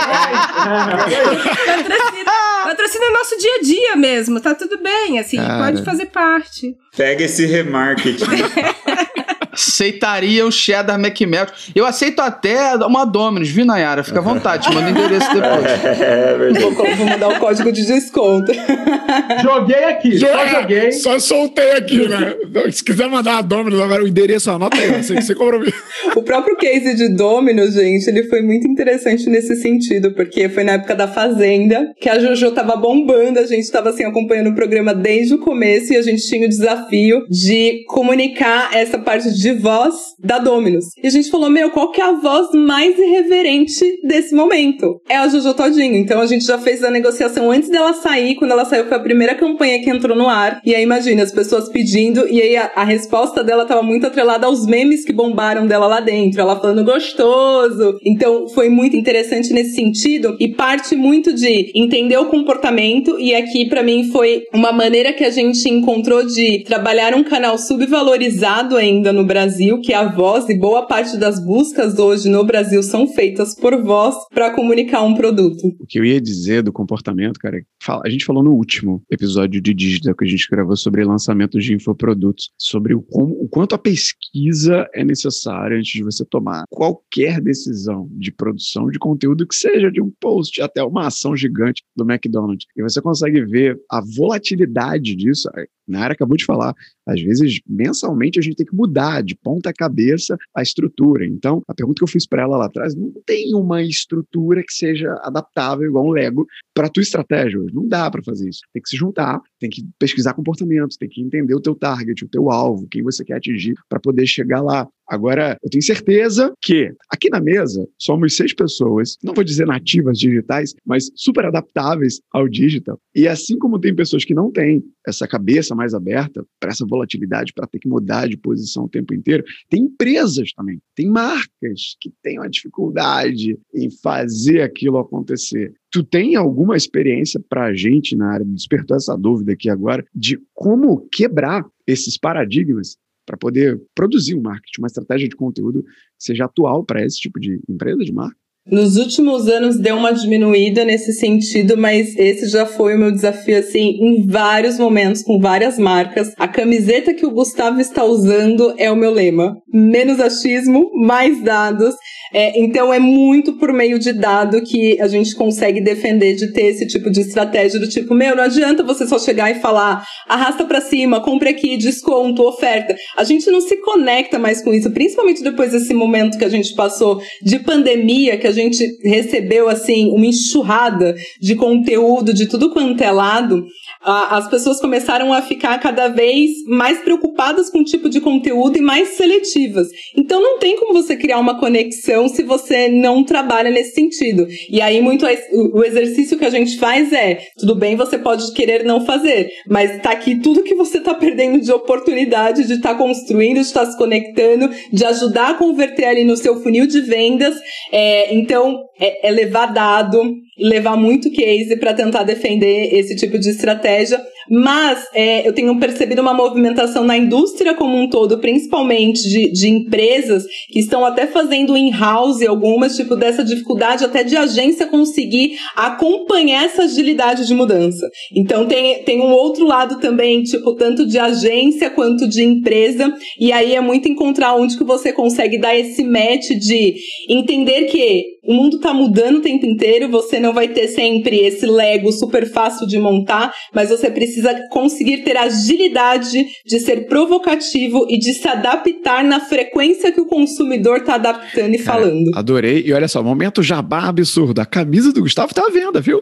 [2.64, 5.64] patrocina nosso dia a dia mesmo, tá tudo bem, assim, Cara.
[5.64, 6.76] pode fazer parte.
[6.96, 8.24] Pega esse remarketing.
[9.68, 11.50] Aceitaria o cheddar McMelt.
[11.74, 14.02] Eu aceito até uma Domino's, viu, Nayara?
[14.02, 15.66] Fica à vontade, te manda o endereço depois.
[16.00, 16.64] é verdade.
[16.64, 18.52] Vou, vou mandar o código de desconto.
[19.42, 20.92] Joguei aqui, só joguei.
[20.92, 22.34] Só soltei aqui, né?
[22.70, 25.74] Se quiser mandar a Dominus, agora o endereço, anota aí, você, você compromisso.
[26.16, 30.72] O próprio case de Domino's, gente, ele foi muito interessante nesse sentido, porque foi na
[30.72, 34.94] época da Fazenda, que a Jojo tava bombando, a gente tava assim acompanhando o programa
[34.94, 40.14] desde o começo e a gente tinha o desafio de comunicar essa parte de voz
[40.18, 40.86] da Domino's.
[41.02, 45.00] E a gente falou, meu, qual que é a voz mais irreverente desse momento?
[45.08, 45.96] É a Jojo Todinho.
[45.96, 49.00] Então a gente já fez a negociação antes dela sair, quando ela saiu foi a
[49.00, 50.60] primeira campanha que entrou no ar.
[50.64, 54.46] E aí imagina, as pessoas pedindo, e aí a, a resposta dela tava muito atrelada
[54.46, 57.98] aos memes que bombaram dela lá dentro, ela falando gostoso.
[58.04, 63.68] Então foi muito interessante nesse sentido e parte muito de entender o comportamento e aqui
[63.68, 69.12] pra mim foi uma maneira que a gente encontrou de trabalhar um canal subvalorizado ainda
[69.12, 73.06] no Brasil, que é a voz e boa parte das buscas hoje no Brasil são
[73.06, 75.68] feitas por voz para comunicar um produto.
[75.78, 77.62] O que eu ia dizer do comportamento, cara, é
[78.04, 81.72] a gente falou no último episódio de Digital que a gente gravou sobre lançamentos de
[81.74, 87.40] infoprodutos, sobre o, como, o quanto a pesquisa é necessária antes de você tomar qualquer
[87.40, 92.04] decisão de produção de conteúdo que seja de um post até uma ação gigante do
[92.04, 92.66] McDonald's.
[92.76, 95.48] E você consegue ver a volatilidade disso.
[95.90, 96.74] Nara acabou de falar,
[97.06, 101.26] às vezes, mensalmente, a gente tem que mudar de ponta cabeça a estrutura.
[101.26, 104.72] Então, a pergunta que eu fiz para ela lá atrás, não tem uma estrutura que
[104.72, 107.74] seja adaptável, igual um Lego, para tua estratégia hoje.
[107.74, 108.60] Não dá para fazer isso.
[108.72, 112.28] Tem que se juntar, tem que pesquisar comportamento, tem que entender o teu target, o
[112.28, 114.88] teu alvo, quem você quer atingir para poder chegar lá.
[115.10, 120.16] Agora, eu tenho certeza que aqui na mesa somos seis pessoas, não vou dizer nativas
[120.16, 122.96] digitais, mas super adaptáveis ao digital.
[123.12, 127.52] E assim como tem pessoas que não têm essa cabeça mais aberta para essa volatilidade,
[127.52, 132.12] para ter que mudar de posição o tempo inteiro, tem empresas também, tem marcas que
[132.22, 135.74] têm uma dificuldade em fazer aquilo acontecer.
[135.90, 140.04] Tu tem alguma experiência para a gente na área, me despertou essa dúvida aqui agora,
[140.14, 142.96] de como quebrar esses paradigmas
[143.30, 147.38] para poder produzir um marketing, uma estratégia de conteúdo que seja atual para esse tipo
[147.38, 148.36] de empresa de marca?
[148.70, 153.58] Nos últimos anos deu uma diminuída nesse sentido, mas esse já foi o meu desafio,
[153.58, 156.32] assim, em vários momentos, com várias marcas.
[156.38, 159.56] A camiseta que o Gustavo está usando é o meu lema.
[159.72, 161.94] Menos achismo, mais dados.
[162.32, 166.66] É, então é muito por meio de dado que a gente consegue defender de ter
[166.66, 170.64] esse tipo de estratégia do tipo, meu, não adianta você só chegar e falar, arrasta
[170.64, 172.94] pra cima, compre aqui, desconto, oferta.
[173.16, 176.72] A gente não se conecta mais com isso, principalmente depois desse momento que a gente
[176.76, 178.59] passou de pandemia, que a gente
[179.04, 183.64] recebeu assim uma enxurrada de conteúdo de tudo quanto é lado.
[184.02, 188.78] a- As pessoas começaram a ficar cada vez mais preocupadas com o tipo de conteúdo
[188.78, 189.88] e mais seletivas.
[190.16, 194.46] Então não tem como você criar uma conexão se você não trabalha nesse sentido.
[194.70, 198.84] E aí muito o exercício que a gente faz é, tudo bem, você pode querer
[198.84, 203.56] não fazer, mas tá aqui tudo que você tá perdendo de oportunidade de estar construindo,
[203.56, 207.54] de estar se conectando, de ajudar a converter ali no seu funil de vendas.
[207.92, 210.22] É, então, é, é levar dado,
[210.58, 214.20] levar muito case para tentar defender esse tipo de estratégia.
[214.50, 219.68] Mas é, eu tenho percebido uma movimentação na indústria como um todo, principalmente de, de
[219.68, 226.64] empresas que estão até fazendo in-house algumas, tipo, dessa dificuldade até de agência conseguir acompanhar
[226.64, 228.10] essa agilidade de mudança.
[228.34, 233.52] Então tem, tem um outro lado também, tipo, tanto de agência quanto de empresa, e
[233.52, 236.96] aí é muito encontrar onde que você consegue dar esse match de
[237.28, 241.66] entender que o mundo tá mudando o tempo inteiro, você não vai ter sempre esse
[241.66, 244.39] Lego super fácil de montar, mas você precisa
[244.70, 251.02] conseguir ter agilidade de ser provocativo e de se adaptar na frequência que o consumidor
[251.02, 252.30] tá adaptando e falando.
[252.34, 252.82] Adorei.
[252.86, 254.60] E olha só, momento jabá absurdo.
[254.60, 256.20] A camisa do Gustavo tá à venda, viu?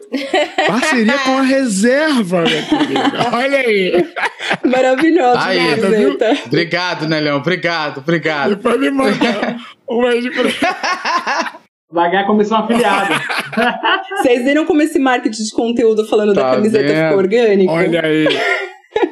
[0.67, 3.29] Parceria com a reserva, minha querida.
[3.33, 4.05] Olha aí.
[4.65, 6.11] Maravilhosa, Aí, né, tá viu?
[6.11, 6.37] Zeta?
[6.45, 7.07] Obrigado.
[7.35, 8.55] Obrigado, obrigado.
[8.55, 10.29] Depois me manda uma de
[11.91, 13.15] Vai ganhar comissão afiliada.
[14.21, 17.03] Vocês viram como esse marketing de conteúdo falando Tá da camiseta vendo?
[17.03, 17.71] ficou orgânico?
[17.73, 18.27] Olha aí.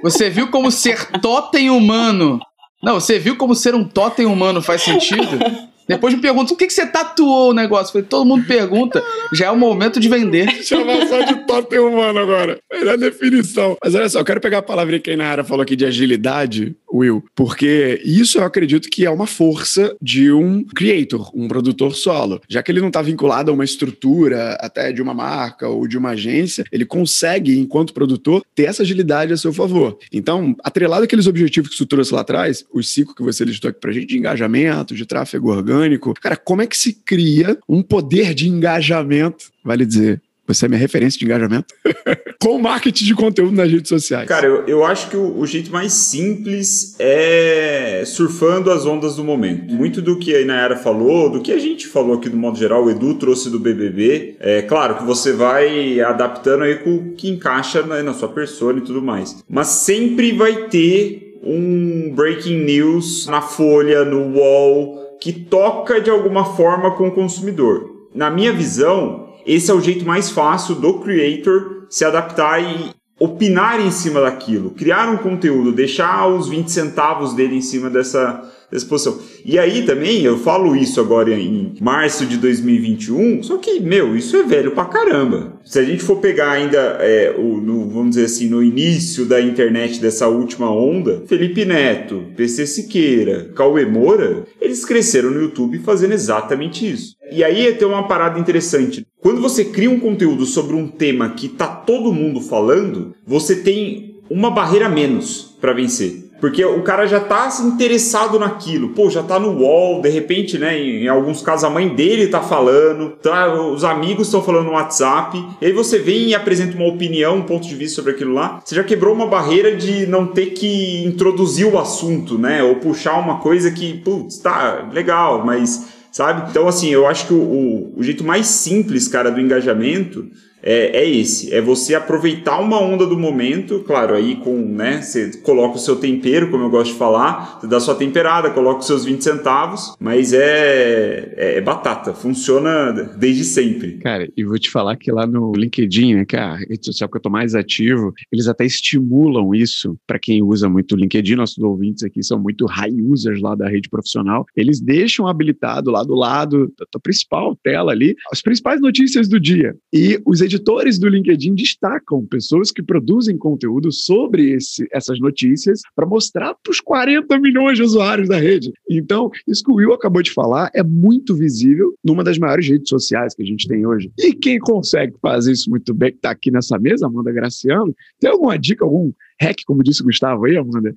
[0.04, 2.40] Você viu como ser totem humano.
[2.84, 5.40] Não, você viu como ser um totem humano faz sentido?
[5.88, 7.94] Depois me perguntam, o que, que você tatuou o negócio?
[7.94, 9.02] Falei, todo mundo pergunta,
[9.34, 10.48] já é o momento de vender.
[10.62, 12.60] Chamar só de top humano agora.
[12.72, 13.78] Melhor definição.
[13.82, 16.76] Mas olha só, eu quero pegar a palavra que a Inara falou aqui de agilidade,
[16.92, 22.42] Will, porque isso eu acredito que é uma força de um creator, um produtor solo.
[22.48, 25.98] Já que ele não está vinculado a uma estrutura, até de uma marca ou de
[25.98, 29.98] uma agência, ele consegue, enquanto produtor, ter essa agilidade a seu favor.
[30.12, 33.80] Então, atrelado àqueles objetivos que você trouxe lá atrás, os cinco que você listou aqui
[33.80, 38.34] pra gente, de engajamento, de tráfego orgânico, cara, como é que se cria um poder
[38.34, 41.74] de engajamento, vale dizer, você é minha referência de engajamento.
[42.40, 44.28] Com marketing de conteúdo nas redes sociais.
[44.28, 49.24] Cara, eu, eu acho que o, o, jeito mais simples é surfando as ondas do
[49.24, 49.74] momento.
[49.74, 52.86] Muito do que a Inayara falou, do que a gente falou aqui do modo geral,
[52.86, 54.38] o Edu trouxe do BBB.
[54.40, 58.80] É claro que você vai adaptando aí com o que encaixa na, na sua persona
[58.80, 59.44] e tudo mais.
[59.50, 66.46] Mas sempre vai ter um breaking news na folha, no wall, que toca de alguma
[66.56, 68.08] forma com o consumidor.
[68.14, 73.80] Na minha visão, esse é o jeito mais fácil do creator se adaptar e opinar
[73.80, 78.86] em cima daquilo, criar um conteúdo, deixar os 20 centavos dele em cima dessa, dessa
[78.86, 79.20] posição.
[79.46, 84.36] E aí também, eu falo isso agora em março de 2021, só que, meu, isso
[84.36, 85.54] é velho pra caramba.
[85.64, 89.42] Se a gente for pegar ainda, é, o, no, vamos dizer assim, no início da
[89.42, 96.14] internet dessa última onda, Felipe Neto, PC Siqueira, Cauê Moura, eles cresceram no YouTube fazendo
[96.14, 97.16] exatamente isso.
[97.32, 99.06] E aí tem uma parada interessante.
[99.20, 104.16] Quando você cria um conteúdo sobre um tema que tá todo mundo falando, você tem
[104.30, 106.27] uma barreira menos para vencer.
[106.40, 108.90] Porque o cara já tá interessado naquilo.
[108.90, 110.80] Pô, já tá no wall, de repente, né?
[110.80, 115.44] Em, alguns casos a mãe dele tá falando, tá, os amigos estão falando no WhatsApp.
[115.62, 118.62] E aí você vem e apresenta uma opinião, um ponto de vista sobre aquilo lá.
[118.64, 122.64] Você já quebrou uma barreira de não ter que introduzir o assunto, né?
[122.64, 126.50] Ou puxar uma coisa que, putz, tá legal, mas sabe?
[126.50, 130.28] Então, assim, eu acho que o, o, o jeito mais simples, cara, do engajamento
[130.62, 135.38] é, é esse, é você aproveitar uma onda do momento, claro, aí com, né, você
[135.38, 138.88] coloca o seu tempero, como eu gosto de falar, você dá sua temperada, coloca os
[138.88, 143.98] seus 20 centavos, mas é, é, é batata, funciona desde sempre.
[143.98, 147.10] Cara, e vou te falar que lá no LinkedIn, né, que é a rede social
[147.10, 151.36] que eu tô mais ativo, eles até estimulam isso para quem usa muito o LinkedIn,
[151.36, 156.04] nossos ouvintes aqui são muito high users lá da rede profissional, eles deixam habilitado lá
[156.04, 161.08] do lado da principal tela ali, as principais notícias do dia, e os editores do
[161.08, 167.40] LinkedIn destacam pessoas que produzem conteúdo sobre esse, essas notícias para mostrar para os 40
[167.40, 168.72] milhões de usuários da rede.
[168.90, 172.90] Então, isso que o Will acabou de falar é muito visível numa das maiores redes
[172.90, 174.12] sociais que a gente tem hoje.
[174.18, 178.30] E quem consegue fazer isso muito bem, que está aqui nessa mesa, Amanda Graciano, tem
[178.30, 180.94] alguma dica, algum hack, como disse o Gustavo aí, Amanda,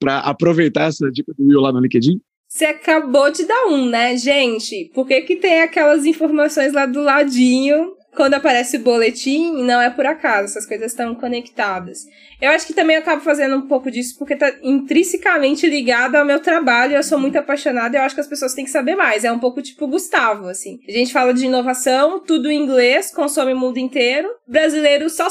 [0.00, 2.20] para aproveitar essa dica do Will lá no LinkedIn?
[2.48, 4.90] Você acabou de dar um, né, gente?
[4.94, 9.90] Por que, que tem aquelas informações lá do ladinho quando aparece o boletim, não é
[9.90, 12.06] por acaso, essas coisas estão conectadas.
[12.40, 16.24] Eu acho que também eu acabo fazendo um pouco disso porque tá intrinsecamente ligado ao
[16.24, 18.94] meu trabalho, eu sou muito apaixonada e eu acho que as pessoas têm que saber
[18.94, 19.24] mais.
[19.24, 20.78] É um pouco tipo Gustavo, assim.
[20.88, 24.28] A gente fala de inovação, tudo em inglês, consome o mundo inteiro.
[24.46, 25.30] Brasileiro só 5%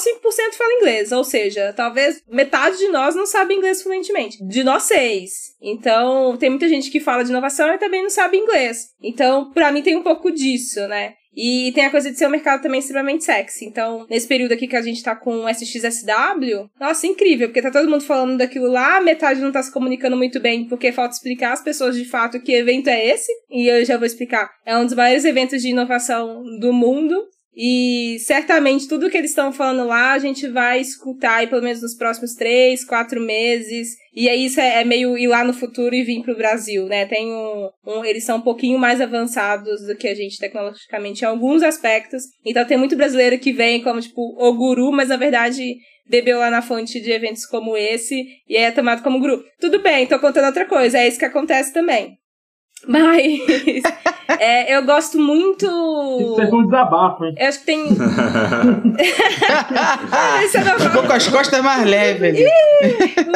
[0.57, 4.43] fala inglês, ou seja, talvez metade de nós não sabe inglês fluentemente.
[4.45, 5.53] De nós seis.
[5.61, 8.87] Então, tem muita gente que fala de inovação e também não sabe inglês.
[9.01, 11.13] Então, para mim tem um pouco disso, né?
[11.35, 13.65] E tem a coisa de ser um mercado também extremamente sexy.
[13.65, 17.89] Então, nesse período aqui que a gente tá com SXSW, nossa, incrível, porque tá todo
[17.89, 21.63] mundo falando daquilo lá, metade não tá se comunicando muito bem, porque falta explicar às
[21.63, 23.31] pessoas de fato que evento é esse.
[23.49, 24.49] E eu já vou explicar.
[24.65, 27.15] É um dos maiores eventos de inovação do mundo.
[27.55, 31.81] E certamente tudo que eles estão falando lá a gente vai escutar aí pelo menos
[31.81, 33.89] nos próximos três, quatro meses.
[34.15, 37.05] E aí isso é, é meio ir lá no futuro e vir pro Brasil, né?
[37.05, 41.27] Tem um, um, eles são um pouquinho mais avançados do que a gente tecnologicamente em
[41.27, 42.23] alguns aspectos.
[42.43, 45.75] Então tem muito brasileiro que vem como tipo o guru, mas na verdade
[46.09, 49.43] bebeu lá na fonte de eventos como esse e é tomado como guru.
[49.59, 52.17] Tudo bem, tô contando outra coisa, é isso que acontece também.
[52.87, 53.39] Mas
[54.39, 55.65] é, eu gosto muito.
[55.65, 57.35] Isso é um desabafo, hein?
[57.37, 57.87] Eu acho que tem.
[60.79, 62.45] Ficou com as costas mais leves ali.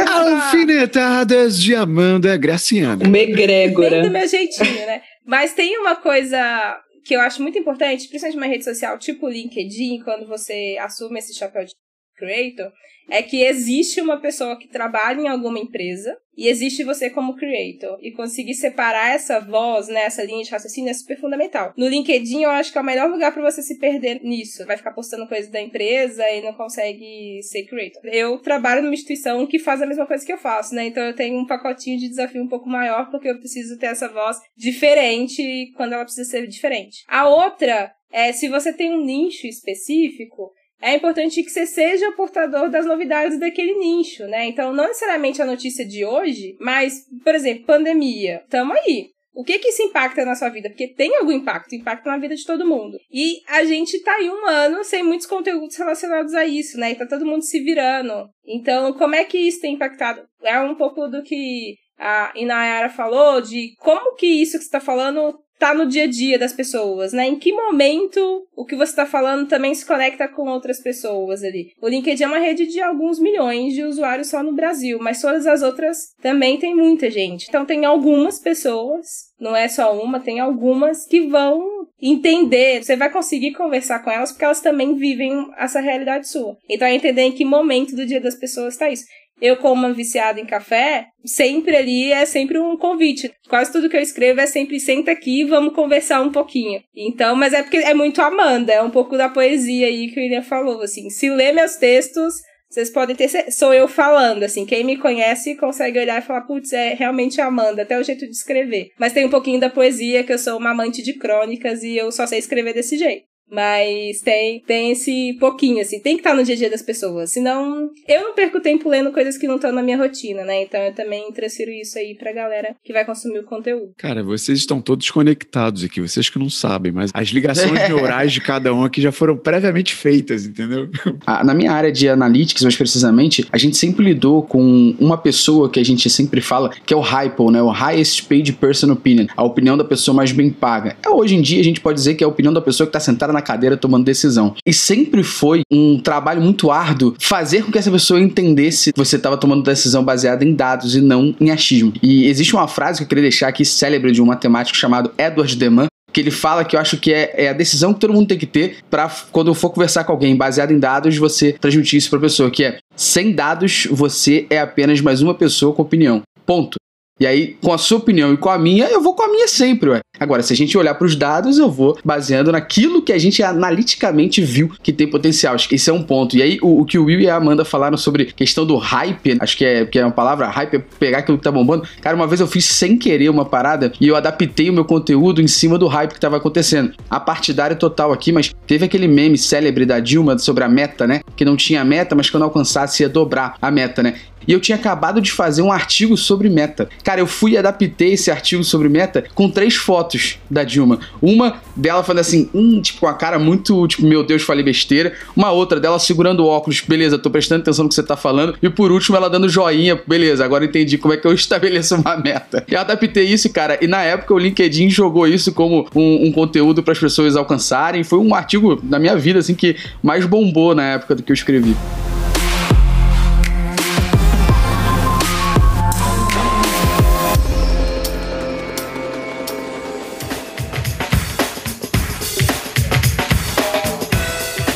[0.10, 3.06] Alfinetadas de Amanda Graciana.
[3.06, 3.90] Uma egrégora.
[3.90, 5.02] Bem do meu jeitinho, né?
[5.26, 9.30] Mas tem uma coisa que eu acho muito importante, principalmente numa rede social tipo o
[9.30, 11.72] LinkedIn, quando você assume esse chapéu de
[12.18, 12.72] creator,
[13.10, 17.98] é que existe uma pessoa que trabalha em alguma empresa e existe você como creator.
[18.02, 21.74] E conseguir separar essa voz, né, essa linha de raciocínio é super fundamental.
[21.76, 24.66] No LinkedIn, eu acho que é o melhor lugar para você se perder nisso.
[24.66, 28.06] Vai ficar postando coisas da empresa e não consegue ser creator.
[28.06, 30.86] Eu trabalho numa instituição que faz a mesma coisa que eu faço, né?
[30.86, 34.08] Então eu tenho um pacotinho de desafio um pouco maior porque eu preciso ter essa
[34.08, 37.04] voz diferente quando ela precisa ser diferente.
[37.08, 42.16] A outra é se você tem um nicho específico, é importante que você seja o
[42.16, 44.46] portador das novidades daquele nicho, né?
[44.46, 48.44] Então, não necessariamente a notícia de hoje, mas, por exemplo, pandemia.
[48.50, 49.10] Tamo aí.
[49.34, 50.68] O que que isso impacta na sua vida?
[50.68, 52.98] Porque tem algum impacto, impacta na vida de todo mundo.
[53.12, 56.92] E a gente tá aí um ano sem muitos conteúdos relacionados a isso, né?
[56.92, 58.28] E tá todo mundo se virando.
[58.44, 60.24] Então, como é que isso tem impactado?
[60.42, 64.80] É um pouco do que a Inayara falou, de como que isso que você tá
[64.80, 67.28] falando tá no dia a dia das pessoas, né?
[67.28, 71.72] Em que momento o que você está falando também se conecta com outras pessoas ali.
[71.82, 75.48] O LinkedIn é uma rede de alguns milhões de usuários só no Brasil, mas todas
[75.48, 77.48] as outras também tem muita gente.
[77.48, 83.12] Então tem algumas pessoas, não é só uma, tem algumas que vão entender, você vai
[83.12, 86.56] conseguir conversar com elas porque elas também vivem essa realidade sua.
[86.70, 89.06] Então é entender em que momento do dia das pessoas está isso.
[89.42, 93.32] Eu, como uma viciada em café, sempre ali é sempre um convite.
[93.48, 96.82] Quase tudo que eu escrevo é sempre senta aqui, vamos conversar um pouquinho.
[96.96, 100.24] Então, mas é porque é muito Amanda, é um pouco da poesia aí que o
[100.24, 101.10] William falou, assim.
[101.10, 102.36] Se ler meus textos,
[102.70, 103.30] vocês podem ter.
[103.52, 104.66] Sou eu falando, assim.
[104.66, 108.32] Quem me conhece consegue olhar e falar, putz, é realmente Amanda, até o jeito de
[108.32, 108.92] escrever.
[109.00, 112.12] Mas tem um pouquinho da poesia, que eu sou uma amante de crônicas e eu
[112.12, 113.26] só sei escrever desse jeito.
[113.50, 117.32] Mas tem, tem esse pouquinho, assim, tem que estar no dia a dia das pessoas.
[117.32, 120.64] Senão, eu não perco tempo lendo coisas que não estão na minha rotina, né?
[120.64, 123.94] Então eu também transfiro isso aí pra galera que vai consumir o conteúdo.
[123.98, 128.42] Cara, vocês estão todos conectados aqui, vocês que não sabem, mas as ligações neurais de
[128.42, 130.90] cada um aqui já foram previamente feitas, entendeu?
[131.26, 135.70] Ah, na minha área de analytics, mais precisamente, a gente sempre lidou com uma pessoa
[135.70, 137.62] que a gente sempre fala, que é o HYPO, né?
[137.62, 140.98] O Highest Paid Person Opinion, a opinião da pessoa mais bem paga.
[141.04, 142.90] É, hoje em dia a gente pode dizer que é a opinião da pessoa que
[142.90, 144.56] está sentada na cadeira tomando decisão.
[144.66, 149.16] E sempre foi um trabalho muito árduo fazer com que essa pessoa entendesse que você
[149.16, 151.94] estava tomando decisão baseada em dados e não em achismo.
[152.02, 155.56] E existe uma frase que eu queria deixar aqui célebre de um matemático chamado Edward
[155.56, 158.28] Deman, que ele fala que eu acho que é, é, a decisão que todo mundo
[158.28, 162.10] tem que ter para quando for conversar com alguém baseado em dados, você transmitir isso
[162.10, 166.24] para a pessoa, que é sem dados você é apenas mais uma pessoa com opinião.
[166.46, 166.78] Ponto.
[167.20, 169.48] E aí, com a sua opinião e com a minha, eu vou com a minha
[169.48, 170.02] sempre, ué.
[170.20, 173.42] Agora, se a gente olhar para os dados, eu vou baseando naquilo que a gente
[173.44, 175.54] analiticamente viu que tem potencial.
[175.54, 176.36] Acho que esse é um ponto.
[176.36, 179.38] E aí, o, o que o Will e a Amanda falaram sobre questão do hype,
[179.40, 181.88] acho que é, que é uma palavra, hype é pegar aquilo que tá bombando.
[182.02, 185.42] Cara, uma vez eu fiz sem querer uma parada e eu adaptei o meu conteúdo
[185.42, 186.94] em cima do hype que tava acontecendo.
[187.10, 191.22] A partidária total aqui, mas teve aquele meme célebre da Dilma sobre a meta, né?
[191.36, 194.16] Que não tinha meta, mas quando alcançasse ia dobrar a meta, né?
[194.48, 196.88] E eu tinha acabado de fazer um artigo sobre meta.
[197.08, 201.00] Cara, eu fui e adaptei esse artigo sobre meta com três fotos da Dilma.
[201.22, 205.14] Uma dela falando assim, hum, tipo, com a cara muito, tipo, meu Deus, falei besteira.
[205.34, 208.58] Uma outra dela segurando o óculos, beleza, tô prestando atenção no que você tá falando.
[208.62, 212.18] E por último, ela dando joinha, beleza, agora entendi como é que eu estabeleço uma
[212.18, 212.66] meta.
[212.70, 216.84] Eu adaptei isso, cara, e na época o LinkedIn jogou isso como um, um conteúdo
[216.84, 218.04] para as pessoas alcançarem.
[218.04, 221.36] Foi um artigo na minha vida, assim, que mais bombou na época do que eu
[221.36, 221.74] escrevi.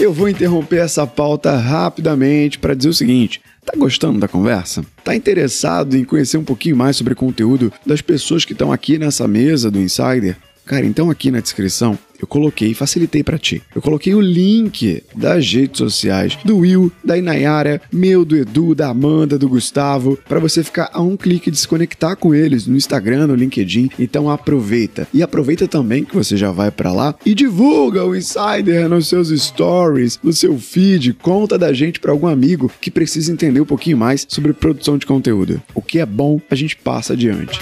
[0.02, 4.84] Eu vou interromper essa pauta rapidamente para dizer o seguinte: tá gostando da conversa?
[5.04, 8.98] Tá interessado em conhecer um pouquinho mais sobre o conteúdo das pessoas que estão aqui
[8.98, 10.38] nessa mesa do Insider?
[10.72, 13.62] Cara, então aqui na descrição eu coloquei, facilitei para ti.
[13.76, 18.88] Eu coloquei o link das redes sociais do Will, da Inayara, meu, do Edu, da
[18.88, 22.78] Amanda, do Gustavo, para você ficar a um clique de se conectar com eles no
[22.78, 23.90] Instagram, no LinkedIn.
[24.00, 25.06] Então aproveita.
[25.14, 29.28] E aproveita também que você já vai para lá e divulga o Insider nos seus
[29.28, 33.98] stories, no seu feed, conta da gente para algum amigo que precisa entender um pouquinho
[33.98, 35.62] mais sobre produção de conteúdo.
[35.76, 37.60] O que é bom, a gente passa adiante.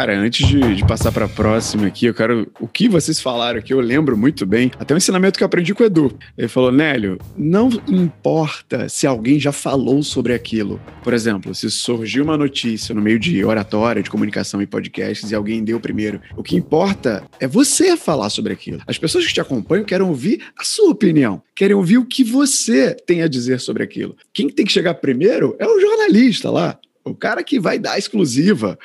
[0.00, 2.50] Cara, antes de, de passar para a próxima aqui, eu quero.
[2.58, 4.70] O que vocês falaram aqui, eu lembro muito bem.
[4.78, 6.18] Até um ensinamento que eu aprendi com o Edu.
[6.38, 10.80] Ele falou: Nélio, não importa se alguém já falou sobre aquilo.
[11.04, 15.34] Por exemplo, se surgiu uma notícia no meio de oratória, de comunicação e podcasts e
[15.34, 16.18] alguém deu primeiro.
[16.34, 18.80] O que importa é você falar sobre aquilo.
[18.86, 22.94] As pessoas que te acompanham querem ouvir a sua opinião, querem ouvir o que você
[22.94, 24.16] tem a dizer sobre aquilo.
[24.32, 28.78] Quem tem que chegar primeiro é o jornalista lá o cara que vai dar exclusiva.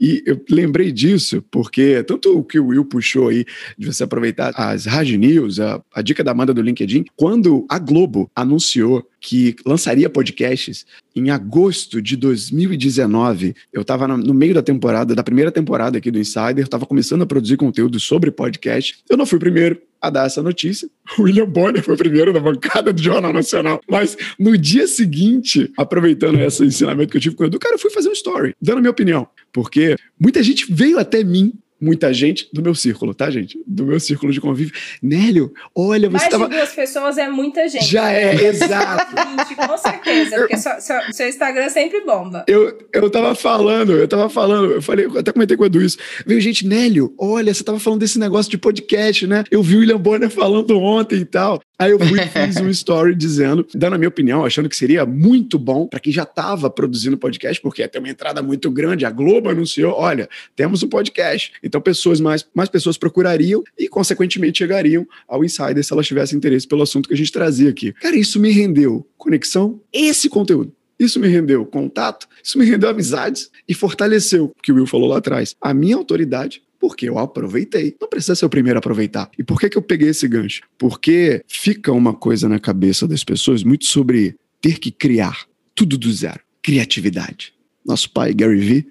[0.00, 3.44] E eu lembrei disso porque tanto o que o Will puxou aí
[3.76, 7.78] de você aproveitar as Raj News, a, a dica da Amanda do LinkedIn, quando a
[7.78, 13.54] Globo anunciou que lançaria podcasts em agosto de 2019.
[13.72, 17.26] Eu estava no meio da temporada, da primeira temporada aqui do Insider, estava começando a
[17.26, 18.98] produzir conteúdo sobre podcast.
[19.08, 20.88] Eu não fui o primeiro a dar essa notícia.
[21.18, 23.80] William Bonner foi o primeiro na bancada do Jornal Nacional.
[23.90, 27.78] Mas no dia seguinte, aproveitando esse ensinamento que eu tive com o Edu, cara, eu
[27.78, 29.26] fui fazer um story, dando a minha opinião.
[29.52, 33.58] Porque muita gente veio até mim muita gente do meu círculo, tá, gente?
[33.66, 34.74] Do meu círculo de convívio.
[35.02, 36.48] Nélio, olha, você Mais tava...
[36.48, 37.84] de duas pessoas é muita gente.
[37.84, 39.14] Já é, exato.
[39.14, 42.44] 20, com certeza, porque seu, seu, seu Instagram sempre bomba.
[42.48, 45.82] Eu, eu tava falando, eu tava falando, eu falei, eu até comentei com o Edu
[45.82, 45.98] isso.
[46.26, 49.44] Veio gente, Nélio, olha, você tava falando desse negócio de podcast, né?
[49.50, 51.60] Eu vi o William Bonner falando ontem e tal.
[51.78, 55.04] Aí eu fui e fiz um story dizendo, dando a minha opinião, achando que seria
[55.04, 59.04] muito bom para quem já estava produzindo podcast, porque ia ter uma entrada muito grande.
[59.04, 61.52] A Globo anunciou: olha, temos um podcast.
[61.62, 66.66] Então, pessoas mais, mais pessoas procurariam e, consequentemente, chegariam ao Insider se elas tivessem interesse
[66.66, 67.92] pelo assunto que a gente trazia aqui.
[67.92, 70.72] Cara, isso me rendeu conexão, esse conteúdo.
[70.98, 75.10] Isso me rendeu contato, isso me rendeu amizades e fortaleceu, o que o Will falou
[75.10, 77.96] lá atrás, a minha autoridade porque eu aproveitei.
[78.00, 79.28] Não precisa ser o primeiro a aproveitar.
[79.36, 80.62] E por que, que eu peguei esse gancho?
[80.78, 86.12] Porque fica uma coisa na cabeça das pessoas muito sobre ter que criar tudo do
[86.12, 86.38] zero.
[86.62, 87.55] Criatividade
[87.86, 88.86] nosso pai Gary Vee,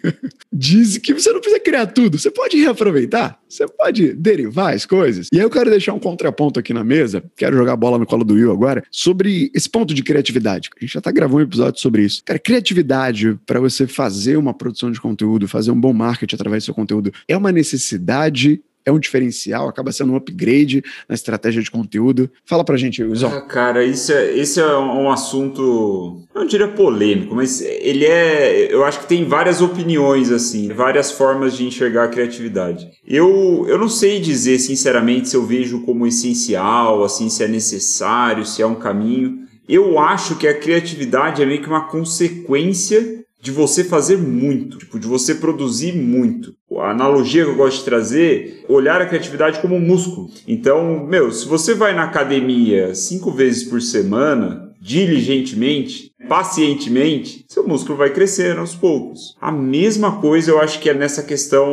[0.52, 5.28] diz que você não precisa criar tudo, você pode reaproveitar, você pode derivar as coisas.
[5.32, 8.06] E aí eu quero deixar um contraponto aqui na mesa, quero jogar a bola no
[8.06, 10.70] colo do Will agora, sobre esse ponto de criatividade.
[10.76, 12.22] A gente já tá gravando um episódio sobre isso.
[12.24, 16.66] Cara, criatividade para você fazer uma produção de conteúdo, fazer um bom marketing através do
[16.66, 21.70] seu conteúdo, é uma necessidade é um diferencial, acaba sendo um upgrade na estratégia de
[21.70, 22.30] conteúdo.
[22.44, 23.28] Fala pra gente, Wilson.
[23.28, 28.72] Ah, cara, isso é, esse é um assunto, não diria polêmico, mas ele é.
[28.72, 32.88] Eu acho que tem várias opiniões, assim, várias formas de enxergar a criatividade.
[33.06, 38.46] Eu, eu não sei dizer, sinceramente, se eu vejo como essencial, assim, se é necessário,
[38.46, 39.46] se é um caminho.
[39.68, 44.98] Eu acho que a criatividade é meio que uma consequência de você fazer muito, tipo,
[44.98, 46.54] de você produzir muito.
[46.78, 50.28] A analogia que eu gosto de trazer, olhar a criatividade como um músculo.
[50.46, 57.98] Então, meu, se você vai na academia cinco vezes por semana, diligentemente, pacientemente, seu músculo
[57.98, 59.34] vai crescer aos poucos.
[59.40, 61.68] A mesma coisa eu acho que é nessa questão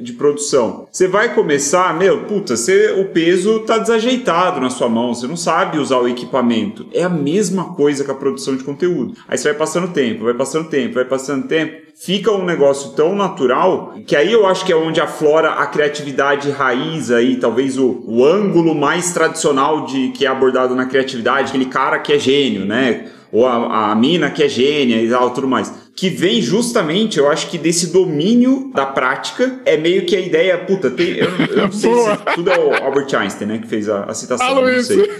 [0.00, 0.86] de produção.
[0.90, 5.36] Você vai começar, meu, puta, você, o peso tá desajeitado na sua mão, você não
[5.36, 6.86] sabe usar o equipamento.
[6.92, 9.14] É a mesma coisa com a produção de conteúdo.
[9.28, 13.14] Aí você vai passando tempo, vai passando tempo, vai passando tempo fica um negócio tão
[13.14, 18.02] natural que aí eu acho que é onde aflora a criatividade raiz aí, talvez o,
[18.06, 22.64] o ângulo mais tradicional de que é abordado na criatividade, aquele cara que é gênio,
[22.64, 23.06] né?
[23.34, 25.72] Ou a, a mina que é gênia e tal, tudo mais.
[25.96, 30.56] Que vem justamente, eu acho que desse domínio da prática, é meio que a ideia,
[30.58, 33.88] puta, tem, eu, eu não sei se tudo é o Albert Einstein, né, que fez
[33.88, 35.10] a, a citação, não sei.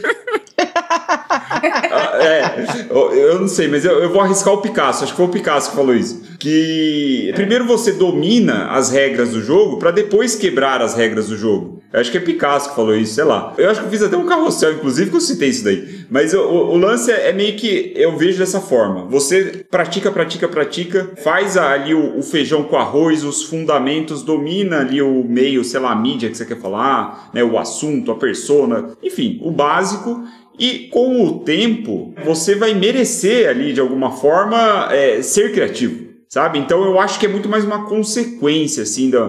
[2.21, 5.31] É, eu não sei, mas eu, eu, vou arriscar o Picasso, acho que foi o
[5.31, 6.23] Picasso que falou isso.
[6.39, 11.83] Que primeiro você domina as regras do jogo para depois quebrar as regras do jogo.
[11.95, 13.55] Eu acho que é Picasso que falou isso, sei lá.
[13.57, 16.05] Eu acho que eu fiz até um carrossel, inclusive, que eu citei isso daí.
[16.11, 19.07] Mas o, o, lance é, é, meio que eu vejo dessa forma.
[19.07, 25.01] Você pratica, pratica, pratica, faz ali o, o, feijão com arroz, os fundamentos, domina ali
[25.01, 28.91] o meio, sei lá, a mídia que você quer falar, né, o assunto, a persona,
[29.01, 30.21] enfim, o básico.
[30.59, 36.59] E com o tempo, você vai merecer ali, de alguma forma, é, ser criativo sabe?
[36.59, 39.29] Então eu acho que é muito mais uma consequência, assim, da,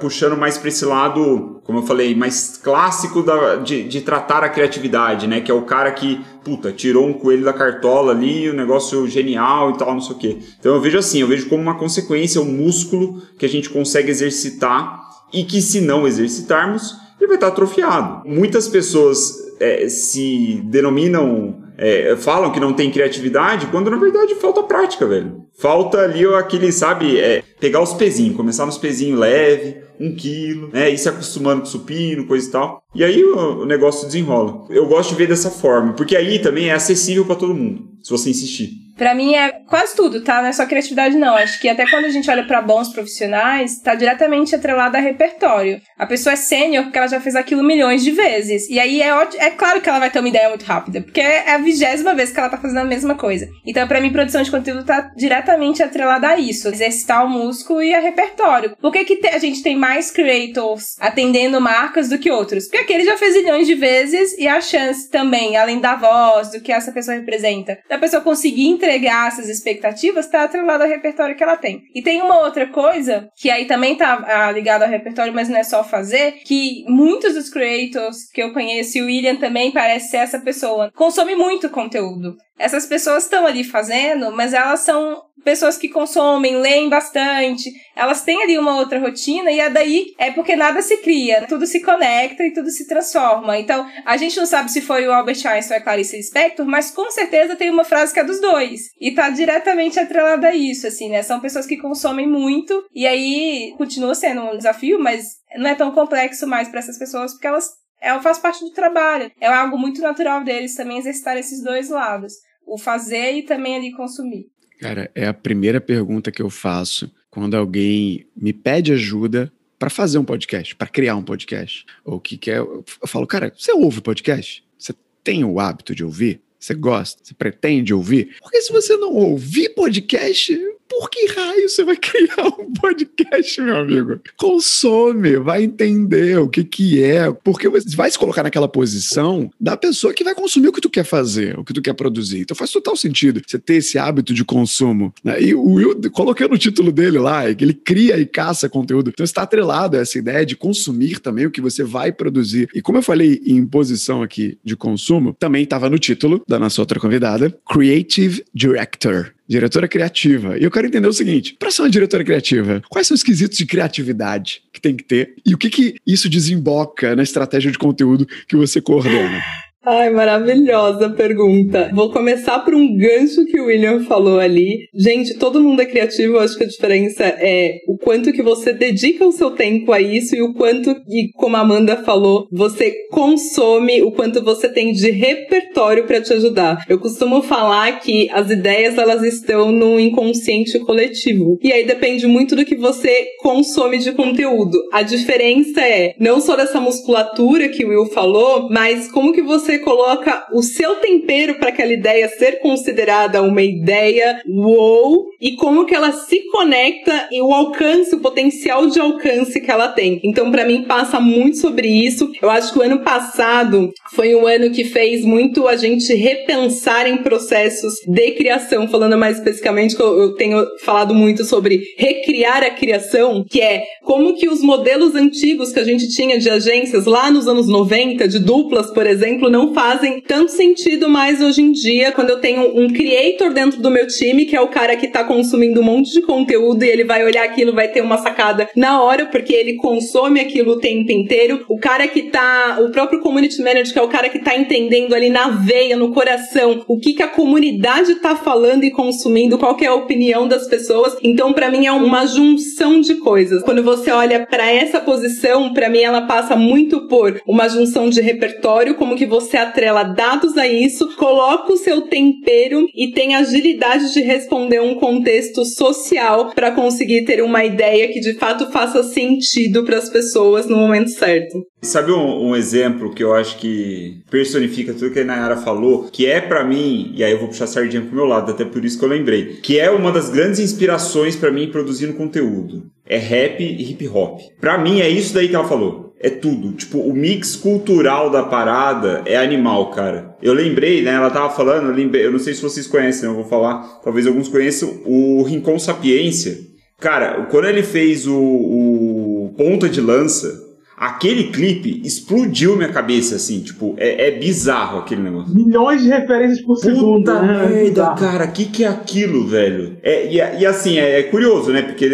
[0.00, 4.48] puxando mais para esse lado, como eu falei, mais clássico da, de, de, tratar a
[4.48, 5.42] criatividade, né?
[5.42, 9.06] Que é o cara que, puta, tirou um coelho da cartola ali, o um negócio
[9.06, 10.38] genial e tal, não sei o quê.
[10.58, 14.10] Então eu vejo assim, eu vejo como uma consequência, um músculo que a gente consegue
[14.10, 18.28] exercitar e que se não exercitarmos, ele vai estar atrofiado.
[18.28, 24.64] Muitas pessoas é, se denominam é, falam que não tem criatividade, quando na verdade falta
[24.64, 25.44] prática, velho.
[25.56, 30.90] Falta ali aquele, sabe, é, pegar os pezinhos, começar nos pezinhos leve, um quilo, né,
[30.90, 32.82] ir se acostumando com supino, coisa e tal.
[32.94, 34.66] E aí o, o negócio desenrola.
[34.70, 38.10] Eu gosto de ver dessa forma, porque aí também é acessível para todo mundo, se
[38.10, 38.70] você insistir.
[38.98, 40.42] Pra mim é quase tudo, tá?
[40.42, 41.36] Não é só criatividade, não.
[41.36, 45.80] Acho que até quando a gente olha para bons profissionais, tá diretamente atrelado a repertório.
[45.96, 48.68] A pessoa é sênior porque ela já fez aquilo milhões de vezes.
[48.68, 51.54] E aí é, é claro que ela vai ter uma ideia muito rápida, porque é
[51.54, 53.48] a vigésima vez que ela tá fazendo a mesma coisa.
[53.64, 56.68] Então, para mim, produção de conteúdo tá diretamente atrelada a isso.
[56.68, 58.76] Exercitar o músculo e a repertório.
[58.80, 62.64] Por que, que a gente tem mais creators atendendo marcas do que outros?
[62.64, 66.60] Porque aquele já fez milhões de vezes e a chance também, além da voz, do
[66.60, 71.42] que essa pessoa representa, da pessoa conseguir entregar essas expectativas está atrelado ao repertório que
[71.42, 71.82] ela tem.
[71.94, 75.58] E tem uma outra coisa, que aí também tá ah, ligado ao repertório, mas não
[75.58, 80.10] é só fazer, que muitos dos creators que eu conheço, e o William também parece
[80.10, 82.36] ser essa pessoa, consome muito conteúdo.
[82.58, 88.42] Essas pessoas estão ali fazendo, mas elas são pessoas que consomem, leem bastante, elas têm
[88.42, 92.44] ali uma outra rotina e é daí é porque nada se cria, tudo se conecta
[92.44, 93.56] e tudo se transforma.
[93.56, 96.90] Então, a gente não sabe se foi o Albert Einstein ou a Clarice Lispector, mas
[96.90, 100.86] com certeza tem uma frase que é dos dois e tá diretamente atrelada a isso,
[100.86, 101.22] assim, né?
[101.22, 105.92] São pessoas que consomem muito e aí continua sendo um desafio, mas não é tão
[105.92, 109.28] complexo mais para essas pessoas porque elas ela faz parte do trabalho.
[109.40, 112.32] É algo muito natural deles também exercitar esses dois lados
[112.68, 114.48] o fazer e também ali consumir?
[114.78, 120.18] Cara, é a primeira pergunta que eu faço quando alguém me pede ajuda para fazer
[120.18, 121.84] um podcast, para criar um podcast.
[122.04, 122.58] Ou que quer.
[122.58, 124.64] Eu falo, cara, você ouve podcast?
[124.78, 124.94] Você
[125.24, 126.40] tem o hábito de ouvir?
[126.58, 127.22] Você gosta?
[127.24, 128.36] Você pretende ouvir?
[128.40, 130.56] Porque se você não ouvir podcast,
[130.88, 134.20] por que raio você vai criar um podcast, meu amigo?
[134.36, 139.76] Consome, vai entender o que que é, porque você vai se colocar naquela posição da
[139.76, 142.40] pessoa que vai consumir o que tu quer fazer, o que tu quer produzir.
[142.40, 145.12] Então faz total sentido você ter esse hábito de consumo.
[145.22, 145.42] Né?
[145.42, 149.10] E o Will, coloquei no título dele lá, que ele cria e caça conteúdo.
[149.10, 152.68] Então está atrelado a essa ideia de consumir também o que você vai produzir.
[152.74, 156.80] E como eu falei em posição aqui de consumo, também estava no título da nossa
[156.80, 160.58] outra convidada, Creative Director diretora criativa.
[160.58, 163.56] E eu quero entender o seguinte: para ser uma diretora criativa, quais são os quesitos
[163.56, 167.78] de criatividade que tem que ter e o que, que isso desemboca na estratégia de
[167.78, 169.42] conteúdo que você coordena?
[169.84, 171.90] Ai, maravilhosa pergunta.
[171.94, 174.88] Vou começar por um gancho que o William falou ali.
[174.92, 178.72] Gente, todo mundo é criativo, eu acho que a diferença é o quanto que você
[178.72, 182.92] dedica o seu tempo a isso e o quanto, e como a Amanda falou, você
[183.10, 186.78] consome, o quanto você tem de repertório para te ajudar.
[186.88, 191.56] Eu costumo falar que as ideias elas estão no inconsciente coletivo.
[191.62, 194.76] E aí depende muito do que você consome de conteúdo.
[194.92, 199.67] A diferença é não só dessa musculatura que o Will falou, mas como que você
[199.76, 205.94] coloca o seu tempero para aquela ideia ser considerada uma ideia wow e como que
[205.94, 210.20] ela se conecta e o alcance, o potencial de alcance que ela tem.
[210.24, 212.30] Então, para mim, passa muito sobre isso.
[212.40, 217.08] Eu acho que o ano passado foi um ano que fez muito a gente repensar
[217.08, 222.62] em processos de criação, falando mais especificamente que eu, eu tenho falado muito sobre recriar
[222.62, 227.04] a criação, que é como que os modelos antigos que a gente tinha de agências
[227.04, 231.72] lá nos anos 90, de duplas, por exemplo, não fazem tanto sentido mais hoje em
[231.72, 235.08] dia, quando eu tenho um creator dentro do meu time, que é o cara que
[235.08, 238.68] tá consumindo um monte de conteúdo e ele vai olhar aquilo, vai ter uma sacada
[238.76, 241.64] na hora, porque ele consome aquilo o tempo inteiro.
[241.68, 245.12] O cara que tá, o próprio community manager, que é o cara que tá entendendo
[245.12, 249.74] ali na veia, no coração, o que que a comunidade tá falando e consumindo, qual
[249.74, 251.16] que é a opinião das pessoas.
[251.20, 253.64] Então, para mim é uma junção de coisas.
[253.64, 258.20] Quando você olha para essa posição, para mim ela passa muito por uma junção de
[258.20, 263.34] repertório, como que você você atrela dados a isso, coloca o seu tempero e tem
[263.34, 269.02] agilidade de responder um contexto social para conseguir ter uma ideia que de fato faça
[269.02, 271.58] sentido para as pessoas no momento certo.
[271.80, 276.26] Sabe um, um, exemplo que eu acho que personifica tudo que a Nayara falou, que
[276.26, 278.84] é para mim, e aí eu vou puxar a sardinha pro meu lado, até por
[278.84, 282.86] isso que eu lembrei, que é uma das grandes inspirações para mim produzindo conteúdo.
[283.06, 284.40] É rap e hip hop.
[284.60, 286.72] Para mim é isso daí que ela falou é tudo.
[286.72, 290.36] Tipo, o mix cultural da parada é animal, cara.
[290.42, 291.12] Eu lembrei, né?
[291.12, 294.26] Ela tava falando, eu, lembrei, eu não sei se vocês conhecem, eu vou falar, talvez
[294.26, 296.58] alguns conheçam, o Rincon Sapiência.
[297.00, 303.60] Cara, quando ele fez o, o Ponta de Lança, aquele clipe explodiu minha cabeça, assim,
[303.60, 305.54] tipo, é, é bizarro aquele negócio.
[305.54, 307.18] Milhões de referências por Puta segundo.
[307.18, 307.68] Puta né?
[307.68, 309.96] merda, cara, o que, que é aquilo, velho?
[310.02, 311.82] É, e, e assim, é, é curioso, né?
[311.82, 312.08] Porque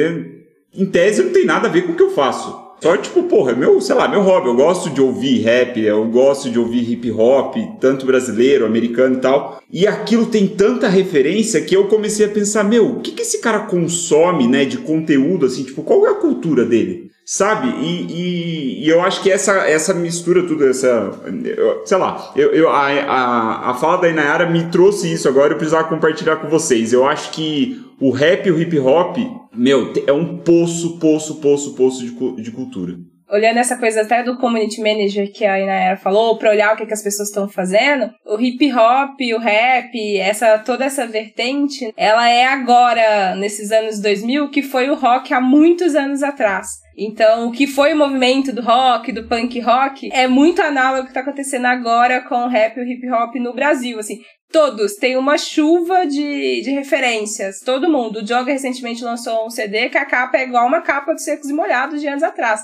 [0.75, 2.64] em tese não tem nada a ver com o que eu faço.
[2.81, 4.49] Só tipo, porra, é meu, sei lá, meu hobby.
[4.49, 9.20] Eu gosto de ouvir rap, eu gosto de ouvir hip hop, tanto brasileiro, americano e
[9.20, 9.61] tal.
[9.72, 13.41] E aquilo tem tanta referência que eu comecei a pensar, meu, o que, que esse
[13.41, 17.11] cara consome, né, de conteúdo, assim, tipo, qual é a cultura dele?
[17.25, 17.68] Sabe?
[17.81, 21.11] E, e, e, eu acho que essa, essa mistura, tudo, essa.
[21.57, 25.55] Eu, sei lá, eu, eu, a, a, a fala da Inayara me trouxe isso agora,
[25.55, 26.93] eu precisava compartilhar com vocês.
[26.93, 29.16] Eu acho que o rap e o hip hop,
[29.55, 32.95] meu, é um poço, poço, poço, poço de, de cultura.
[33.31, 36.87] olhando essa coisa até do community manager que a Inayara falou, para olhar o que,
[36.87, 42.29] que as pessoas estão fazendo, o hip hop, o rap, essa toda essa vertente, ela
[42.29, 46.85] é agora, nesses anos 2000, que foi o rock há muitos anos atrás.
[46.97, 51.05] Então, o que foi o movimento do rock, do punk rock, é muito análogo ao
[51.05, 53.99] que está acontecendo agora com o rap e o hip hop no Brasil.
[53.99, 54.21] Assim,
[54.55, 57.59] todos têm uma chuva de, de referências.
[57.59, 58.21] Todo mundo.
[58.21, 61.51] O Joga recentemente lançou um CD que a capa é igual uma capa dos Secos
[61.51, 62.61] e Molhados de anos atrás.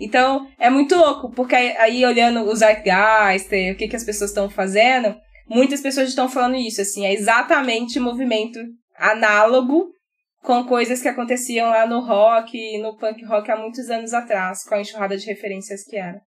[0.00, 4.50] Então, é muito louco, porque aí, olhando os zeitgeist, o que, que as pessoas estão
[4.50, 5.14] fazendo,
[5.48, 8.58] muitas pessoas estão falando isso, assim, é exatamente movimento
[8.96, 9.90] análogo
[10.42, 14.74] com coisas que aconteciam lá no rock no punk rock há muitos anos atrás, com
[14.74, 16.20] a enxurrada de referências que era.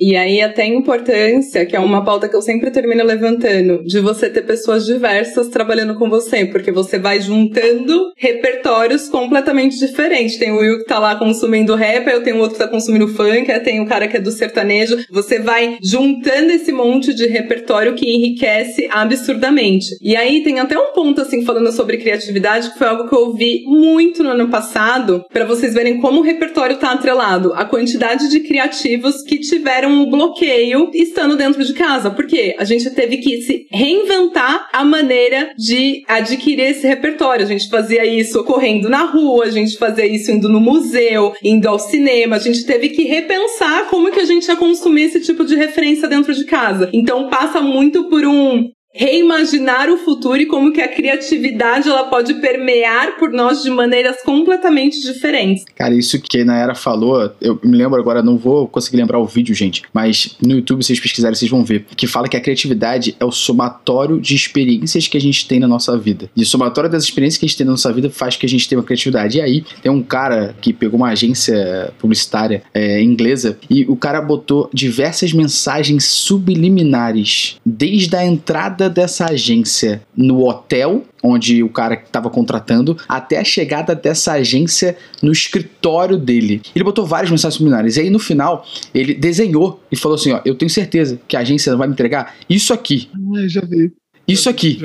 [0.00, 4.00] E aí até a importância, que é uma pauta que eu sempre termino levantando, de
[4.00, 10.38] você ter pessoas diversas trabalhando com você, porque você vai juntando repertórios completamente diferentes.
[10.38, 13.46] Tem o Will que tá lá consumindo rap, eu tenho outro que tá consumindo funk,
[13.60, 15.04] tem o cara que é do sertanejo.
[15.10, 19.96] Você vai juntando esse monte de repertório que enriquece absurdamente.
[20.02, 23.26] E aí tem até um ponto assim falando sobre criatividade, que foi algo que eu
[23.26, 27.52] ouvi muito no ano passado, para vocês verem como o repertório tá atrelado.
[27.54, 32.10] A quantidade de criativos que tiveram tiveram um bloqueio estando dentro de casa.
[32.10, 37.44] Porque a gente teve que se reinventar a maneira de adquirir esse repertório.
[37.44, 41.68] A gente fazia isso correndo na rua, a gente fazia isso indo no museu, indo
[41.68, 42.36] ao cinema.
[42.36, 46.08] A gente teve que repensar como que a gente ia consumir esse tipo de referência
[46.08, 46.88] dentro de casa.
[46.92, 52.34] Então passa muito por um reimaginar o futuro e como que a criatividade ela pode
[52.34, 55.64] permear por nós de maneiras completamente diferentes.
[55.74, 59.26] Cara, isso que a Nayara falou, eu me lembro agora, não vou conseguir lembrar o
[59.26, 62.40] vídeo, gente, mas no YouTube, se vocês pesquisarem, vocês vão ver, que fala que a
[62.40, 66.30] criatividade é o somatório de experiências que a gente tem na nossa vida.
[66.36, 68.48] E o somatório das experiências que a gente tem na nossa vida faz que a
[68.48, 69.38] gente tenha uma criatividade.
[69.38, 74.20] E aí, tem um cara que pegou uma agência publicitária é, inglesa e o cara
[74.20, 81.94] botou diversas mensagens subliminares desde a entrada chegada dessa agência no hotel onde o cara
[81.94, 86.60] estava contratando, até a chegada dessa agência no escritório dele.
[86.74, 87.96] Ele botou várias mensagens subliminares.
[87.96, 91.40] E aí no final, ele desenhou e falou assim: ó, eu tenho certeza que a
[91.40, 93.08] agência vai me entregar isso aqui.
[93.14, 93.90] Ah, já vi.
[94.26, 94.80] Isso aqui.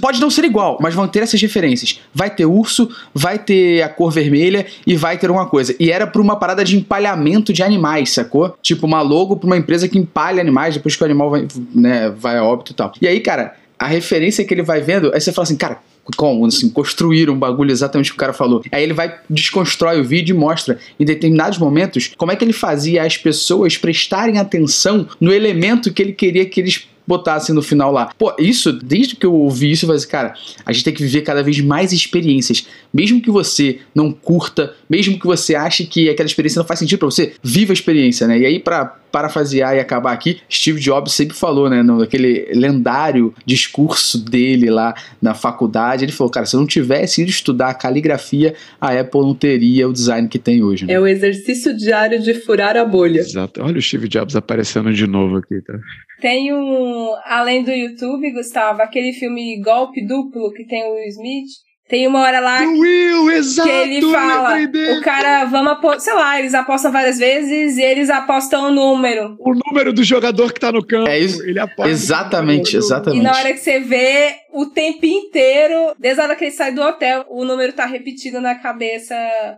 [0.00, 2.00] Pode não ser igual, mas vão ter essas referências.
[2.12, 5.74] Vai ter urso, vai ter a cor vermelha e vai ter uma coisa.
[5.78, 8.56] E era pra uma parada de empalhamento de animais, sacou?
[8.62, 12.10] Tipo, uma logo pra uma empresa que empalha animais depois que o animal vai, né,
[12.10, 12.92] vai a óbito e tal.
[13.00, 15.78] E aí, cara, a referência que ele vai vendo, aí você fala assim, cara,
[16.16, 18.62] como, assim, construir um bagulho exatamente o que o cara falou.
[18.70, 22.52] Aí ele vai, desconstrói o vídeo e mostra, em determinados momentos, como é que ele
[22.52, 27.92] fazia as pessoas prestarem atenção no elemento que ele queria que eles botasse no final
[27.92, 28.10] lá.
[28.18, 30.34] Pô, isso, desde que eu ouvi isso, eu falei assim, cara,
[30.64, 32.66] a gente tem que viver cada vez mais experiências.
[32.92, 36.98] Mesmo que você não curta, mesmo que você ache que aquela experiência não faz sentido
[36.98, 38.38] para você, viva a experiência, né?
[38.38, 44.22] E aí, para parafrasear e acabar aqui, Steve Jobs sempre falou, né, naquele lendário discurso
[44.22, 48.92] dele lá na faculdade, ele falou, cara, se eu não tivesse ido estudar caligrafia, a
[48.92, 50.84] Apple não teria o design que tem hoje.
[50.84, 50.92] Né?
[50.92, 53.20] É o exercício diário de furar a bolha.
[53.20, 53.62] Exato.
[53.62, 55.78] Olha o Steve Jobs aparecendo de novo aqui, tá?
[56.20, 61.50] Tem um, além do YouTube, Gustavo, aquele filme Golpe Duplo que tem o Will Smith,
[61.88, 64.56] tem uma hora lá Do Will, exato, que ele fala,
[64.98, 69.36] o cara, vamos apostar, sei lá, eles apostam várias vezes e eles apostam o número.
[69.38, 71.08] O número do jogador que tá no campo.
[71.08, 71.42] É isso.
[71.44, 71.90] Ele aposta.
[71.90, 73.20] Exatamente, exatamente.
[73.20, 76.72] E na hora que você vê o tempo inteiro, desde a hora que ele sai
[76.72, 79.14] do hotel, o número tá repetido na cabeça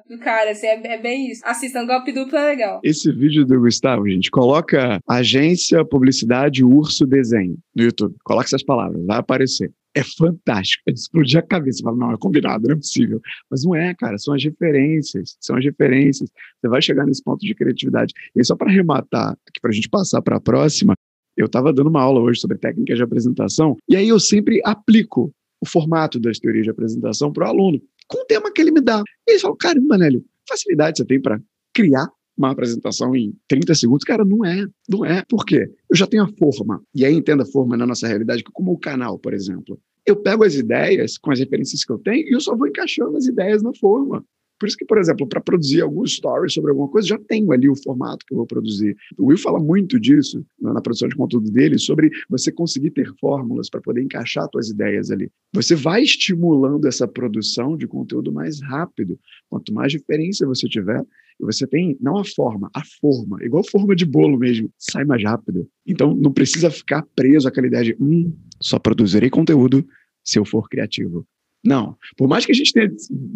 [0.08, 1.40] do cara, assim, é, é bem isso.
[1.44, 2.80] Assistam, golpe duplo é legal.
[2.84, 8.14] Esse vídeo do Gustavo, gente, coloca agência, publicidade, urso, desenho no YouTube.
[8.22, 10.82] Coloca essas palavras, vai aparecer é fantástico.
[10.86, 11.78] É de explodir a cabeça.
[11.78, 13.20] Você fala, não, é combinado, não é possível.
[13.50, 16.30] Mas não é, cara, são as referências, são as referências.
[16.60, 18.12] Você vai chegar nesse ponto de criatividade.
[18.34, 20.94] E só para arrematar, aqui para a gente passar para a próxima,
[21.36, 25.32] eu estava dando uma aula hoje sobre técnicas de apresentação, e aí eu sempre aplico
[25.60, 28.80] o formato das teorias de apresentação para o aluno, com o tema que ele me
[28.80, 29.02] dá.
[29.26, 31.40] E eles falam, caramba, Nélio, facilidade você tem para
[31.72, 32.08] criar
[32.38, 34.04] uma apresentação em 30 segundos.
[34.04, 35.24] Cara, não é, não é.
[35.28, 35.70] Por quê?
[35.90, 36.82] Eu já tenho a forma.
[36.94, 39.78] E aí entenda a forma na nossa realidade, como o canal, por exemplo.
[40.06, 43.16] Eu pego as ideias com as referências que eu tenho e eu só vou encaixando
[43.16, 44.24] as ideias na forma.
[44.58, 47.68] Por isso que, por exemplo, para produzir alguns stories sobre alguma coisa, já tenho ali
[47.68, 48.96] o formato que eu vou produzir.
[49.16, 53.08] O Will fala muito disso na, na produção de conteúdo dele, sobre você conseguir ter
[53.20, 55.30] fórmulas para poder encaixar suas ideias ali.
[55.54, 59.18] Você vai estimulando essa produção de conteúdo mais rápido.
[59.48, 61.04] Quanto mais diferença você tiver,
[61.40, 65.22] e você tem não a forma, a forma, igual forma de bolo mesmo, sai mais
[65.22, 65.68] rápido.
[65.86, 69.86] Então não precisa ficar preso àquela ideia de, hum, só produzirei conteúdo
[70.24, 71.26] se eu for criativo.
[71.64, 71.96] Não.
[72.16, 72.90] Por mais que a gente tenha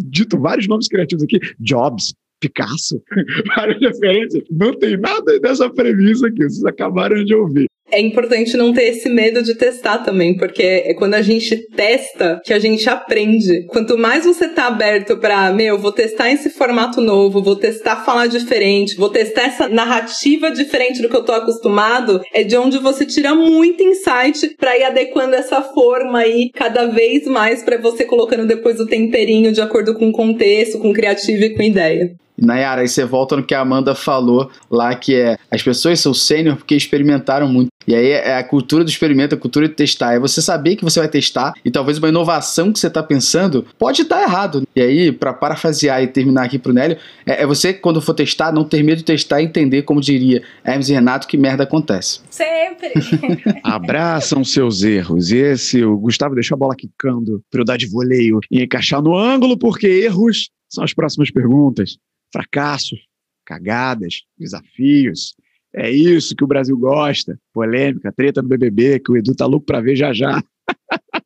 [0.09, 3.03] dito vários nomes criativos aqui, Jobs, Picasso,
[3.57, 4.45] várias referências.
[4.51, 9.09] Não tem nada dessa premissa que vocês acabaram de ouvir é importante não ter esse
[9.09, 13.67] medo de testar também, porque é quando a gente testa que a gente aprende.
[13.67, 18.27] Quanto mais você tá aberto para, meu, vou testar esse formato novo, vou testar falar
[18.27, 23.05] diferente, vou testar essa narrativa diferente do que eu tô acostumado, é de onde você
[23.05, 28.47] tira muito insight para ir adequando essa forma aí cada vez mais para você colocando
[28.47, 32.15] depois o temperinho de acordo com o contexto, com criativo e com ideia.
[32.43, 36.13] Nayara, aí você volta no que a Amanda falou lá, que é as pessoas são
[36.13, 37.69] sênior porque experimentaram muito.
[37.87, 40.15] E aí é a cultura do experimento, a cultura de testar.
[40.15, 43.67] É você saber que você vai testar e talvez uma inovação que você está pensando
[43.79, 44.63] pode estar tá errado.
[44.75, 48.53] E aí, para parafrasear e terminar aqui pro Nélio, é, é, você, quando for testar,
[48.53, 52.21] não ter medo de testar e entender, como diria Hermes e Renato, que merda acontece.
[52.31, 52.93] Sempre.
[53.63, 55.31] Abraçam seus erros.
[55.31, 59.03] E esse, o Gustavo deixou a bola quicando para eu dar de voleio e encaixar
[59.03, 61.97] no ângulo, porque erros são as próximas perguntas
[62.33, 63.01] fracassos,
[63.45, 65.35] cagadas, desafios.
[65.75, 67.39] É isso que o Brasil gosta.
[67.53, 70.43] Polêmica, treta no BBB, que o Edu tá louco para ver já já.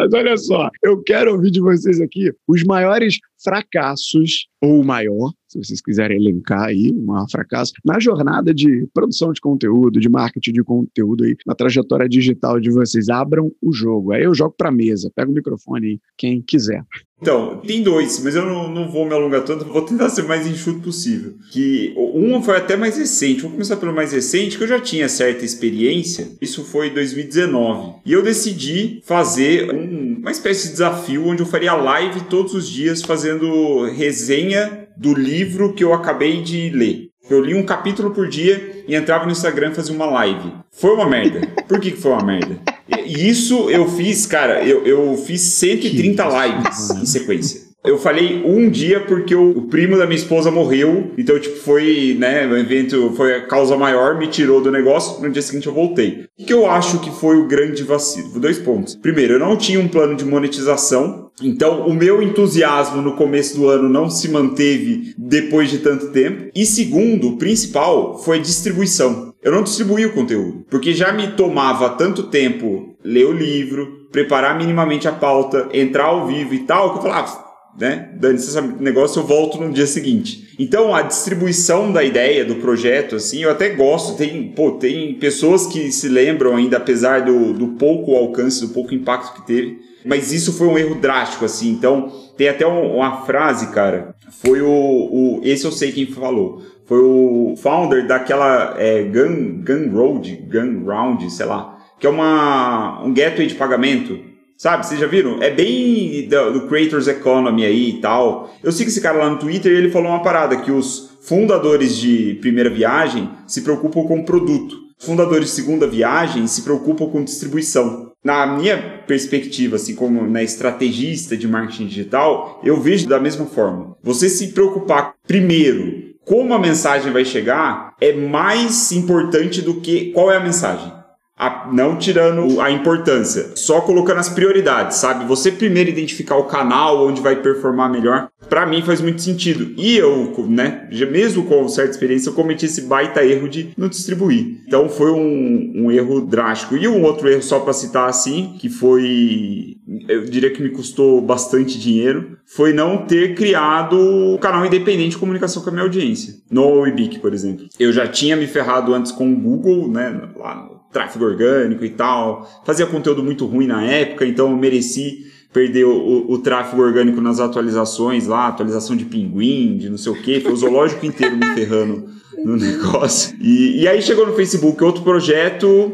[0.00, 5.58] Mas olha só, eu quero ouvir de vocês aqui os maiores fracassos, ou maior, se
[5.58, 10.52] vocês quiserem elencar aí, um maior fracasso, na jornada de produção de conteúdo, de marketing
[10.52, 13.10] de conteúdo aí, na trajetória digital de vocês.
[13.10, 14.12] Abram o jogo.
[14.12, 16.82] Aí eu jogo para mesa, pega o microfone aí, quem quiser.
[17.20, 20.46] Então, tem dois, mas eu não, não vou me alongar tanto, vou tentar ser mais
[20.46, 21.34] enxuto possível.
[21.50, 25.08] Que um foi até mais recente, vou começar pelo mais recente, que eu já tinha
[25.08, 27.94] certa experiência, isso foi em 2019.
[28.06, 32.68] E eu decidi fazer um, uma espécie de desafio onde eu faria live todos os
[32.68, 37.10] dias fazendo resenha do livro que eu acabei de ler.
[37.28, 40.52] Eu li um capítulo por dia e entrava no Instagram e fazia uma live.
[40.72, 41.40] Foi uma merda.
[41.68, 42.58] Por que, que foi uma merda?
[43.06, 47.70] E isso eu fiz, cara, eu, eu fiz 130 lives em sequência.
[47.82, 52.14] Eu falei um dia porque o, o, primo da minha esposa morreu, então, tipo, foi,
[52.18, 55.72] né, o evento foi a causa maior, me tirou do negócio, no dia seguinte eu
[55.72, 56.26] voltei.
[56.38, 58.38] O que eu acho que foi o grande vacilo?
[58.38, 58.94] Dois pontos.
[58.96, 63.66] Primeiro, eu não tinha um plano de monetização, então o meu entusiasmo no começo do
[63.66, 66.50] ano não se manteve depois de tanto tempo.
[66.54, 69.29] E segundo, o principal, foi distribuição.
[69.42, 74.58] Eu não distribuí o conteúdo, porque já me tomava tanto tempo ler o livro, preparar
[74.58, 77.44] minimamente a pauta, entrar ao vivo e tal, que eu falava,
[77.78, 78.10] né?
[78.16, 80.54] Dane-se esse negócio, eu volto no dia seguinte.
[80.58, 84.18] Então, a distribuição da ideia, do projeto, assim, eu até gosto.
[84.18, 88.92] Tem, pô, tem pessoas que se lembram ainda, apesar do, do pouco alcance, do pouco
[88.92, 89.78] impacto que teve.
[90.04, 91.70] Mas isso foi um erro drástico, assim.
[91.70, 94.14] Então, tem até uma frase, cara.
[94.42, 95.40] Foi o, o.
[95.42, 96.62] Esse eu sei quem falou.
[96.90, 101.78] Foi o founder daquela é, Gun, Gun Road, Gun Round, sei lá.
[102.00, 104.18] Que é uma, um gateway de pagamento
[104.58, 105.42] Sabe, vocês já viram?
[105.42, 108.52] É bem do, do, Creators Economy aí e tal.
[108.62, 112.34] Eu sigo esse cara lá no Twitter ele falou uma parada que os fundadores de
[112.42, 114.76] primeira viagem se preocupam com produto.
[114.98, 118.12] Fundadores de segunda viagem se preocupam com distribuição.
[118.22, 118.76] Na minha
[119.06, 123.96] perspectiva, assim como na estrategista de marketing digital, eu vejo da mesma forma.
[124.02, 130.30] Você se preocupar primeiro como a mensagem vai chegar é mais importante do que qual
[130.30, 130.92] é a mensagem
[131.40, 135.24] a, não tirando a importância, só colocando as prioridades, sabe?
[135.24, 139.72] Você primeiro identificar o canal onde vai performar melhor, para mim faz muito sentido.
[139.74, 144.60] E eu, né, mesmo com certa experiência, eu cometi esse baita erro de não distribuir.
[144.66, 146.76] Então foi um, um erro drástico.
[146.76, 149.76] E um outro erro, só para citar assim, que foi,
[150.08, 155.18] eu diria que me custou bastante dinheiro, foi não ter criado um canal independente de
[155.18, 156.34] comunicação com a minha audiência.
[156.50, 157.68] No Webic, por exemplo.
[157.78, 162.48] Eu já tinha me ferrado antes com o Google, né, lá tráfego orgânico e tal.
[162.64, 167.20] Fazia conteúdo muito ruim na época, então eu mereci perder o, o, o, tráfego orgânico
[167.20, 171.36] nas atualizações lá, atualização de pinguim, de não sei o que, foi o zoológico inteiro
[171.36, 172.08] me ferrando
[172.44, 173.36] no negócio.
[173.40, 175.92] E, e aí chegou no Facebook outro projeto,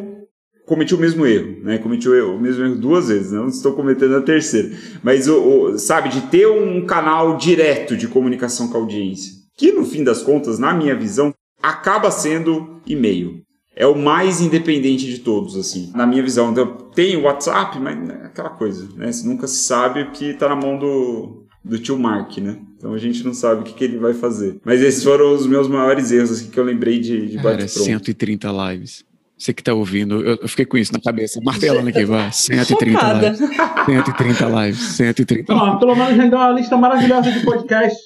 [0.67, 1.79] cometi o mesmo erro, né?
[1.79, 4.71] Cometi o, mesmo erro duas vezes, não estou cometendo a terceira.
[5.03, 9.73] Mas, o, o, sabe, de ter um canal direto de comunicação com a audiência, que
[9.73, 13.47] no fim das contas, na minha visão, acaba sendo e-mail
[13.79, 16.51] é o mais independente de todos, assim, na minha visão.
[16.51, 19.13] Então, tem o WhatsApp, mas é aquela coisa, né?
[19.13, 22.59] Você nunca se sabe o que tá na mão do, do tio Mark, né?
[22.79, 24.59] Então a gente não sabe o que, que ele vai fazer.
[24.65, 27.85] Mas esses foram os meus maiores erros assim, que eu lembrei de, de bate-pronto.
[27.85, 29.05] 130 lives.
[29.39, 32.33] Você que tá ouvindo, eu, fiquei com isso na cabeça, martelando aqui, vai.
[32.33, 33.29] 130 Chocada.
[33.29, 33.39] lives.
[33.87, 35.67] 130 lives, 130 lives.
[35.67, 37.99] Não, pelo menos rendeu uma lista maravilhosa de podcast.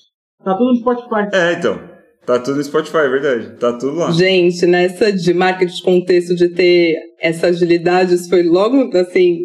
[0.45, 1.29] Tá tudo no Spotify.
[1.33, 1.81] É, então.
[2.27, 3.51] Tá tudo no Spotify, é verdade.
[3.59, 4.11] Tá tudo lá.
[4.11, 9.39] Gente, nessa de marketing de contexto, de ter essa agilidade, isso foi logo, assim,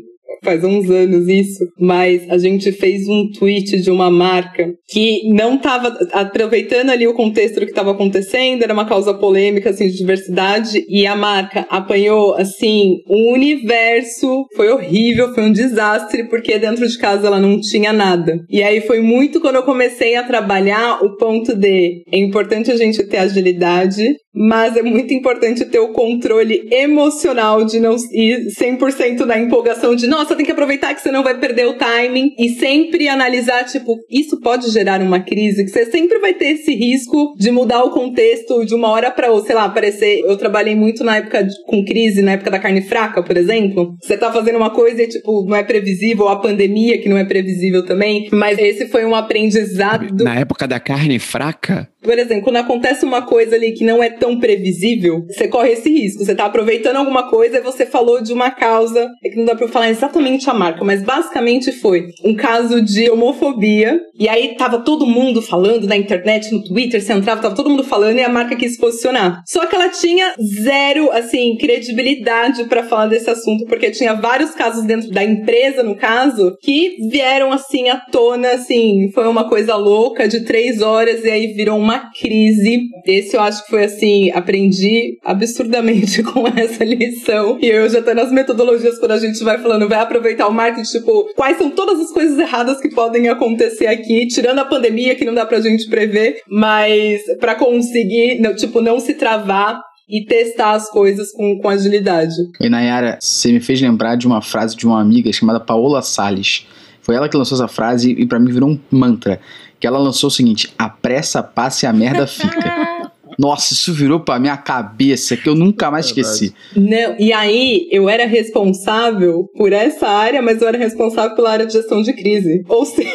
[0.46, 5.56] faz uns anos isso, mas a gente fez um tweet de uma marca que não
[5.56, 9.98] estava aproveitando ali o contexto do que estava acontecendo, era uma causa polêmica assim de
[9.98, 16.88] diversidade e a marca apanhou assim um universo, foi horrível, foi um desastre porque dentro
[16.88, 18.40] de casa ela não tinha nada.
[18.50, 22.78] E aí foi muito quando eu comecei a trabalhar o ponto de é importante a
[22.78, 29.22] gente ter agilidade, mas é muito importante ter o controle emocional de não ir 100%
[29.22, 32.50] na empolgação de, nossa, tem que aproveitar que você não vai perder o timing e
[32.50, 37.36] sempre analisar, tipo, isso pode gerar uma crise, que você sempre vai ter esse risco
[37.38, 41.04] de mudar o contexto de uma hora para outra, sei lá, aparecer, eu trabalhei muito
[41.04, 44.58] na época de, com crise, na época da carne fraca, por exemplo, você tá fazendo
[44.58, 48.58] uma coisa e, tipo, não é previsível, a pandemia que não é previsível também, mas
[48.60, 50.24] esse foi um aprendizado.
[50.24, 51.88] Na época da carne fraca?
[52.06, 55.90] Por exemplo, quando acontece uma coisa ali que não é tão previsível, você corre esse
[55.90, 56.24] risco.
[56.24, 59.56] Você tá aproveitando alguma coisa e você falou de uma causa, é que não dá
[59.56, 64.00] pra eu falar exatamente a marca, mas basicamente foi um caso de homofobia.
[64.18, 67.84] E aí tava todo mundo falando na internet, no Twitter, você entrava, tava todo mundo
[67.84, 69.42] falando e a marca quis se posicionar.
[69.48, 74.86] Só que ela tinha zero, assim, credibilidade para falar desse assunto, porque tinha vários casos
[74.86, 80.28] dentro da empresa, no caso, que vieram assim à tona, assim, foi uma coisa louca
[80.28, 82.90] de três horas e aí virou uma uma crise.
[83.06, 87.58] Esse eu acho que foi assim, aprendi absurdamente com essa lição.
[87.62, 91.00] E eu já tô nas metodologias quando a gente vai falando, vai aproveitar o marketing,
[91.00, 95.26] tipo, quais são todas as coisas erradas que podem acontecer aqui, tirando a pandemia que
[95.26, 100.74] não dá pra gente prever, mas para conseguir, não, tipo, não se travar e testar
[100.74, 102.36] as coisas com, com agilidade.
[102.62, 106.68] E Nayara, você me fez lembrar de uma frase de uma amiga chamada Paola Salles.
[107.02, 109.40] Foi ela que lançou essa frase e para mim virou um mantra
[109.86, 113.06] que ela lançou o seguinte: a pressa passa e a merda fica.
[113.38, 116.56] Nossa, isso virou pra minha cabeça que eu nunca mais esqueci.
[116.74, 121.66] Não, e aí eu era responsável por essa área, mas eu era responsável pela área
[121.66, 122.64] de gestão de crise.
[122.68, 123.12] Ou seja.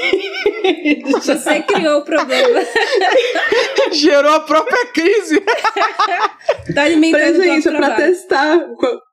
[1.13, 2.61] Você criou o problema.
[3.93, 5.41] Gerou a própria crise.
[6.75, 8.61] tá alimentando pra gente, pra testar.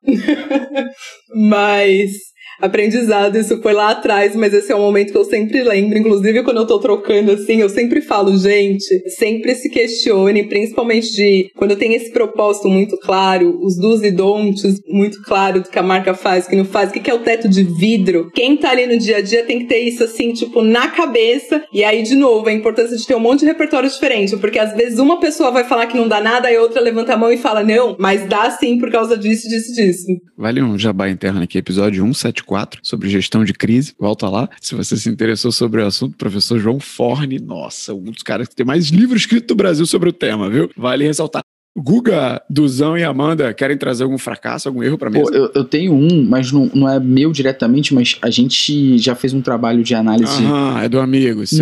[1.34, 2.12] mas
[2.60, 6.44] aprendizado, isso foi lá atrás, mas esse é um momento que eu sempre lembro, inclusive
[6.44, 11.76] quando eu tô trocando assim, eu sempre falo, gente, sempre se questione, principalmente de quando
[11.76, 16.14] tenho esse propósito muito claro, os dos e don'ts muito claro do que a marca
[16.14, 18.32] faz, que não faz, o que é o teto de vidro.
[18.34, 21.64] Quem tá ali no dia a dia tem que ter isso assim, tipo, na cabeça.
[21.74, 24.74] E aí, de novo, a importância de ter um monte de repertório diferente, porque às
[24.74, 27.38] vezes uma pessoa vai falar que não dá nada, e outra levanta a mão e
[27.38, 30.08] fala, não, mas dá sim por causa disso, disso, disso.
[30.38, 32.47] Vale um jabá interno aqui, episódio 174
[32.82, 33.94] sobre gestão de crise.
[34.00, 34.50] Volta lá.
[34.62, 38.56] Se você se interessou sobre o assunto, professor João Forne, nossa, um dos caras que
[38.56, 40.70] tem mais livros escritos do Brasil sobre o tema, viu?
[40.76, 41.42] Vale ressaltar.
[41.80, 45.12] Guga, Duzão e Amanda querem trazer algum fracasso, algum erro para?
[45.12, 49.14] Pô, eu, eu, tenho um, mas não, não é meu diretamente, mas a gente já
[49.14, 50.44] fez um trabalho de análise.
[50.44, 51.44] Ah, é do amigo,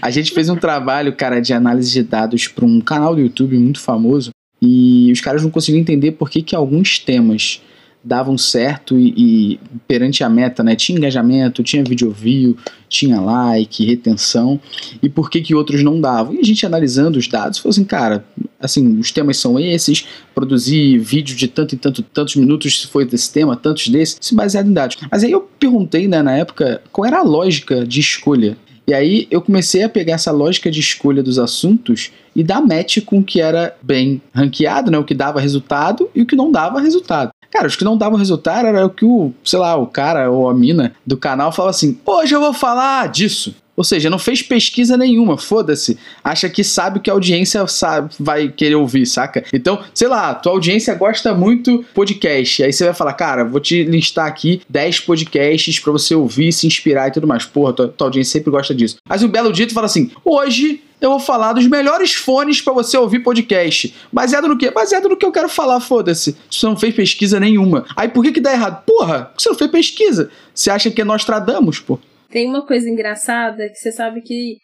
[0.00, 3.58] A gente fez um trabalho, cara, de análise de dados para um canal do YouTube
[3.58, 7.60] muito famoso e os caras não conseguiam entender por que, que alguns temas
[8.02, 12.56] davam certo e, e, perante a meta, né, tinha engajamento, tinha video view,
[12.88, 14.60] tinha like, retenção,
[15.02, 16.34] e por que que outros não davam?
[16.34, 18.24] E a gente analisando os dados, falou assim, cara,
[18.60, 23.32] assim, os temas são esses, produzir vídeo de tanto e tanto, tantos minutos foi desse
[23.32, 24.96] tema, tantos desses, se baseado em dados.
[25.10, 28.56] Mas aí eu perguntei, né, na época, qual era a lógica de escolha
[28.88, 33.04] e aí eu comecei a pegar essa lógica de escolha dos assuntos e dar match
[33.04, 34.96] com o que era bem ranqueado, né?
[34.96, 37.30] O que dava resultado e o que não dava resultado.
[37.58, 40.48] Cara, os que não davam resultado era o que o, sei lá, o cara ou
[40.48, 43.52] a mina do canal falava assim: hoje eu vou falar disso.
[43.76, 45.98] Ou seja, não fez pesquisa nenhuma, foda-se.
[46.22, 49.44] Acha que sabe o que a audiência sabe, vai querer ouvir, saca?
[49.52, 52.62] Então, sei lá, tua audiência gosta muito podcast.
[52.62, 56.64] Aí você vai falar, cara, vou te listar aqui 10 podcasts para você ouvir, se
[56.64, 57.44] inspirar e tudo mais.
[57.44, 58.98] Porra, tua, tua audiência sempre gosta disso.
[59.08, 62.72] Mas um belo dia tu fala assim: hoje eu vou falar dos melhores fones para
[62.72, 63.94] você ouvir podcast.
[64.12, 64.70] Baseado no quê?
[64.70, 66.36] Baseado no que eu quero falar, foda-se.
[66.50, 67.86] Você não fez pesquisa nenhuma.
[67.96, 68.84] Aí por que que dá errado?
[68.84, 70.30] Porra, você não fez pesquisa.
[70.54, 71.98] Você acha que é Nostradamus, pô?
[72.30, 74.56] Tem uma coisa engraçada que você sabe que,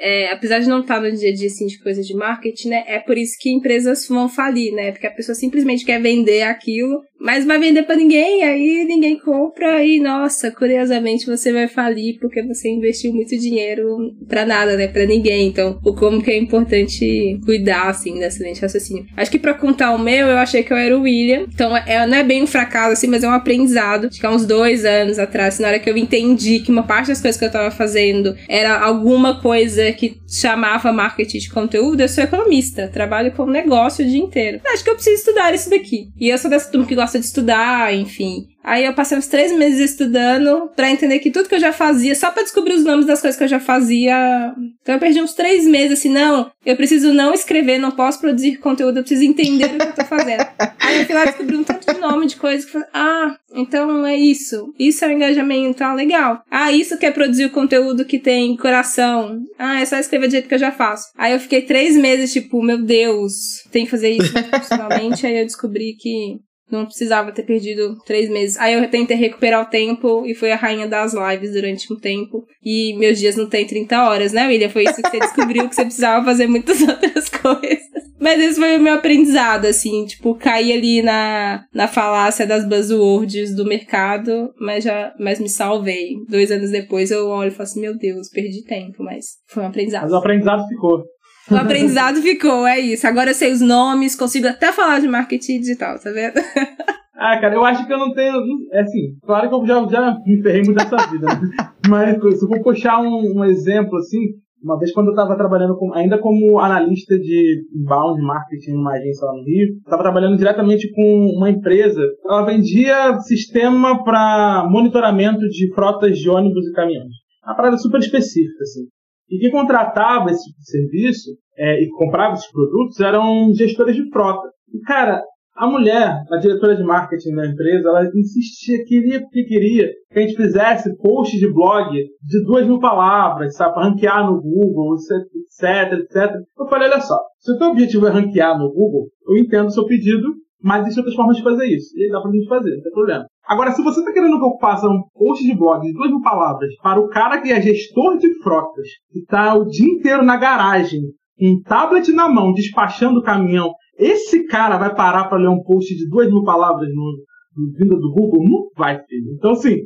[0.00, 2.84] é, apesar de não estar no dia a dia assim, de coisas de marketing, né?
[2.86, 4.92] É por isso que empresas vão falir, né?
[4.92, 9.84] Porque a pessoa simplesmente quer vender aquilo mas vai vender para ninguém, aí ninguém compra
[9.84, 15.06] e nossa, curiosamente você vai falir porque você investiu muito dinheiro para nada, né, para
[15.06, 15.48] ninguém.
[15.48, 19.06] Então, o como que é importante cuidar assim dessa lente raciocínio.
[19.16, 21.46] Acho que para contar o meu, eu achei que eu era o William.
[21.52, 24.06] Então, é, não é bem um fracasso assim, mas é um aprendizado.
[24.06, 27.08] Acho que há uns dois anos atrás, na hora que eu entendi que uma parte
[27.08, 32.08] das coisas que eu tava fazendo era alguma coisa que chamava marketing de conteúdo, eu
[32.08, 34.60] sou economista, trabalho com negócio o dia inteiro.
[34.66, 36.10] Acho que eu preciso estudar isso daqui.
[36.18, 38.48] E eu sou dessa turma que gosta gosta de estudar, enfim.
[38.64, 42.16] Aí eu passei uns três meses estudando pra entender que tudo que eu já fazia,
[42.16, 44.52] só pra descobrir os nomes das coisas que eu já fazia.
[44.82, 48.56] Então eu perdi uns três meses assim, não, eu preciso não escrever, não posso produzir
[48.56, 50.44] conteúdo, eu preciso entender o que eu tô fazendo.
[50.80, 54.16] Aí eu fui lá descobrir um tanto de nome de coisas que ah, então é
[54.16, 54.74] isso.
[54.76, 56.42] Isso é o engajamento, ah, legal.
[56.50, 59.38] Ah, isso que é produzir o conteúdo que tem coração.
[59.56, 61.06] Ah, é só escrever do jeito que eu já faço.
[61.16, 65.24] Aí eu fiquei três meses, tipo, meu Deus, tem que fazer isso profissionalmente.
[65.24, 66.40] aí eu descobri que
[66.70, 68.56] não precisava ter perdido três meses.
[68.56, 72.44] Aí eu tentei recuperar o tempo e fui a rainha das lives durante um tempo.
[72.64, 74.68] E meus dias não têm 30 horas, né, William?
[74.68, 78.06] Foi isso que você descobriu, que você precisava fazer muitas outras coisas.
[78.18, 83.54] Mas esse foi o meu aprendizado, assim, tipo, cair ali na, na falácia das buzzwords
[83.54, 86.14] do mercado, mas já mas me salvei.
[86.28, 89.66] Dois anos depois eu olho e falo assim, meu Deus, perdi tempo, mas foi um
[89.66, 90.04] aprendizado.
[90.04, 91.04] Mas o aprendizado ficou.
[91.50, 93.06] O aprendizado ficou, é isso.
[93.06, 96.34] Agora eu sei os nomes, consigo até falar de marketing digital, tá vendo?
[97.18, 98.34] Ah, cara, eu acho que eu não tenho.
[98.72, 101.40] É assim, claro que eu já, já me ferrei muito dessa vida, né?
[101.88, 104.18] Mas se eu for puxar um, um exemplo assim,
[104.62, 109.26] uma vez quando eu estava trabalhando com, ainda como analista de inbound marketing numa agência
[109.26, 112.02] lá no Rio, estava trabalhando diretamente com uma empresa.
[112.28, 117.12] Ela vendia sistema para monitoramento de frotas de ônibus e caminhões.
[117.44, 118.86] Uma parada super específica, assim.
[119.28, 124.08] E quem contratava esse tipo de serviço é, e comprava esses produtos eram gestores de
[124.10, 124.48] frota.
[124.72, 125.22] E, cara,
[125.56, 130.22] a mulher, a diretora de marketing da empresa, ela insistia, queria porque queria que a
[130.22, 135.98] gente fizesse post de blog de duas mil palavras, sabe, para ranquear no Google, etc,
[135.98, 136.34] etc.
[136.58, 139.70] Eu falei, olha só, se o teu objetivo é ranquear no Google, eu entendo o
[139.72, 140.28] seu pedido,
[140.66, 141.96] mas existem outras formas de fazer isso.
[141.96, 143.24] E dá pra gente fazer, não tem problema.
[143.46, 146.20] Agora, se você está querendo que eu faça um post de blog de duas mil
[146.20, 150.36] palavras para o cara que é gestor de frotas, que está o dia inteiro na
[150.36, 151.02] garagem,
[151.40, 155.94] um tablet na mão, despachando o caminhão, esse cara vai parar para ler um post
[155.94, 157.12] de duas mil palavras no,
[157.56, 158.42] no vinda do Google?
[158.42, 159.34] Não vai, filho.
[159.38, 159.76] Então, assim,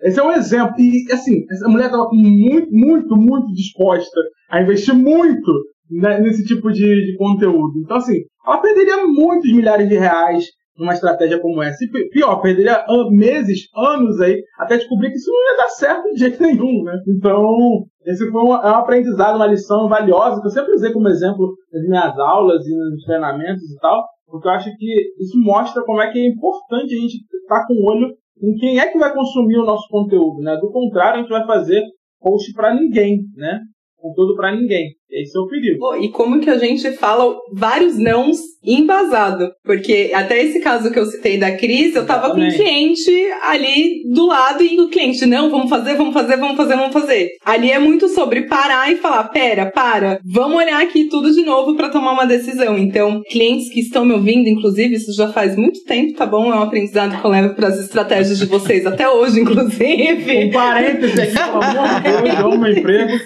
[0.00, 0.74] esse é um exemplo.
[0.78, 4.18] E, assim, essa mulher estava muito, muito, muito disposta
[4.50, 5.52] a investir muito
[5.90, 7.80] né, nesse tipo de, de conteúdo.
[7.84, 10.46] Então, assim, ela perderia muitos milhares de reais
[10.80, 11.84] numa estratégia como essa.
[11.84, 16.18] E pior, perderia meses, anos aí, até descobrir que isso não ia dar certo de
[16.18, 16.98] jeito nenhum, né?
[17.06, 21.08] Então, esse foi um, é um aprendizado, uma lição valiosa, que eu sempre usei como
[21.08, 25.84] exemplo nas minhas aulas e nos treinamentos e tal, porque eu acho que isso mostra
[25.84, 28.98] como é que é importante a gente estar com o olho em quem é que
[28.98, 30.56] vai consumir o nosso conteúdo, né?
[30.56, 31.82] Do contrário, a gente vai fazer
[32.20, 33.60] post para ninguém, né?
[33.98, 34.94] Conteúdo para ninguém.
[35.12, 35.96] Esse é o perigo.
[35.96, 39.50] e como que a gente fala vários nãos embasado?
[39.64, 42.56] Porque até esse caso que eu citei da Cris, eu tava Exatamente.
[42.56, 46.56] com um cliente ali do lado e o cliente, não, vamos fazer, vamos fazer, vamos
[46.56, 47.30] fazer, vamos fazer.
[47.44, 51.76] Ali é muito sobre parar e falar, pera, para, vamos olhar aqui tudo de novo
[51.76, 52.78] para tomar uma decisão.
[52.78, 56.52] Então, clientes que estão me ouvindo, inclusive, isso já faz muito tempo, tá bom?
[56.52, 60.46] É um aprendizado que eu levo para as estratégias de vocês até hoje, inclusive.
[60.46, 63.20] Um parênteses aqui, pelo amor de Deus, eu amo emprego.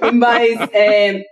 [0.12, 1.22] Mas é,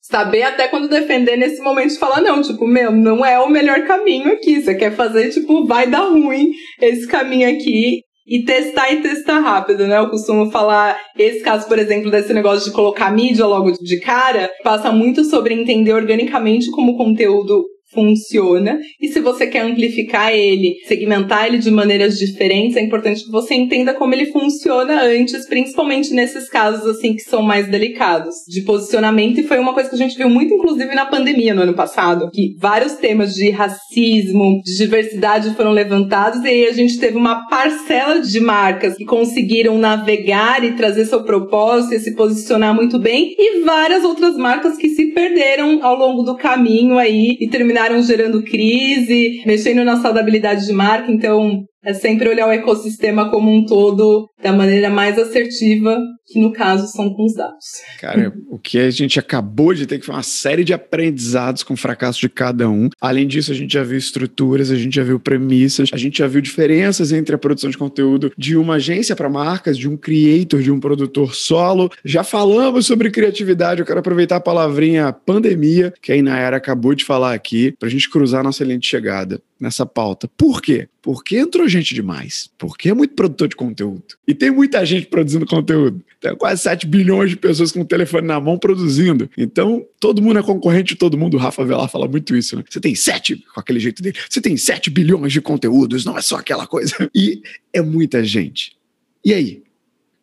[0.00, 3.86] saber até quando defender nesse momento de falar, não, tipo, meu, não é o melhor
[3.86, 4.60] caminho aqui.
[4.60, 8.02] Você quer fazer, tipo, vai dar ruim esse caminho aqui.
[8.26, 9.98] E testar e testar rápido, né?
[9.98, 14.48] Eu costumo falar, esse caso, por exemplo, desse negócio de colocar mídia logo de cara,
[14.62, 18.78] passa muito sobre entender organicamente como o conteúdo funciona.
[19.00, 23.54] E se você quer amplificar ele, segmentar ele de maneiras diferentes, é importante que você
[23.54, 29.40] entenda como ele funciona antes, principalmente nesses casos assim que são mais delicados de posicionamento.
[29.40, 32.30] E foi uma coisa que a gente viu muito, inclusive, na pandemia no ano passado,
[32.32, 37.48] que vários temas de racismo, de diversidade foram levantados, e aí a gente teve uma
[37.48, 43.34] parcela de marcas que conseguiram navegar e trazer seu propósito e se posicionar muito bem,
[43.36, 48.02] e várias outras marcas que se perderam ao longo do caminho aí e terminaram terminaram
[48.02, 51.10] gerando crise, mexendo na saudabilidade de marca.
[51.10, 56.52] Então, é sempre olhar o ecossistema como um todo da maneira mais assertiva, que no
[56.52, 57.64] caso são com os dados.
[57.98, 61.74] Cara, o que a gente acabou de ter que foi uma série de aprendizados com
[61.74, 62.88] o fracasso de cada um.
[63.00, 66.26] Além disso, a gente já viu estruturas, a gente já viu premissas, a gente já
[66.26, 70.62] viu diferenças entre a produção de conteúdo de uma agência para marcas, de um creator,
[70.62, 71.90] de um produtor solo.
[72.04, 77.04] Já falamos sobre criatividade, eu quero aproveitar a palavrinha pandemia, que a Inayara acabou de
[77.04, 80.26] falar aqui, para a gente cruzar nossa lente de chegada nessa pauta.
[80.36, 80.88] Por quê?
[81.02, 82.50] Porque entrou gente demais.
[82.56, 84.02] Porque é muito produtor de conteúdo.
[84.26, 86.02] E tem muita gente produzindo conteúdo.
[86.20, 89.30] Tem quase 7 bilhões de pessoas com o telefone na mão produzindo.
[89.36, 91.34] Então, todo mundo é concorrente de todo mundo.
[91.34, 92.64] O Rafa Velar fala muito isso, né?
[92.68, 96.22] Você tem 7, com aquele jeito dele, você tem 7 bilhões de conteúdos, não é
[96.22, 96.94] só aquela coisa.
[97.14, 97.42] E
[97.72, 98.76] é muita gente.
[99.24, 99.62] E aí?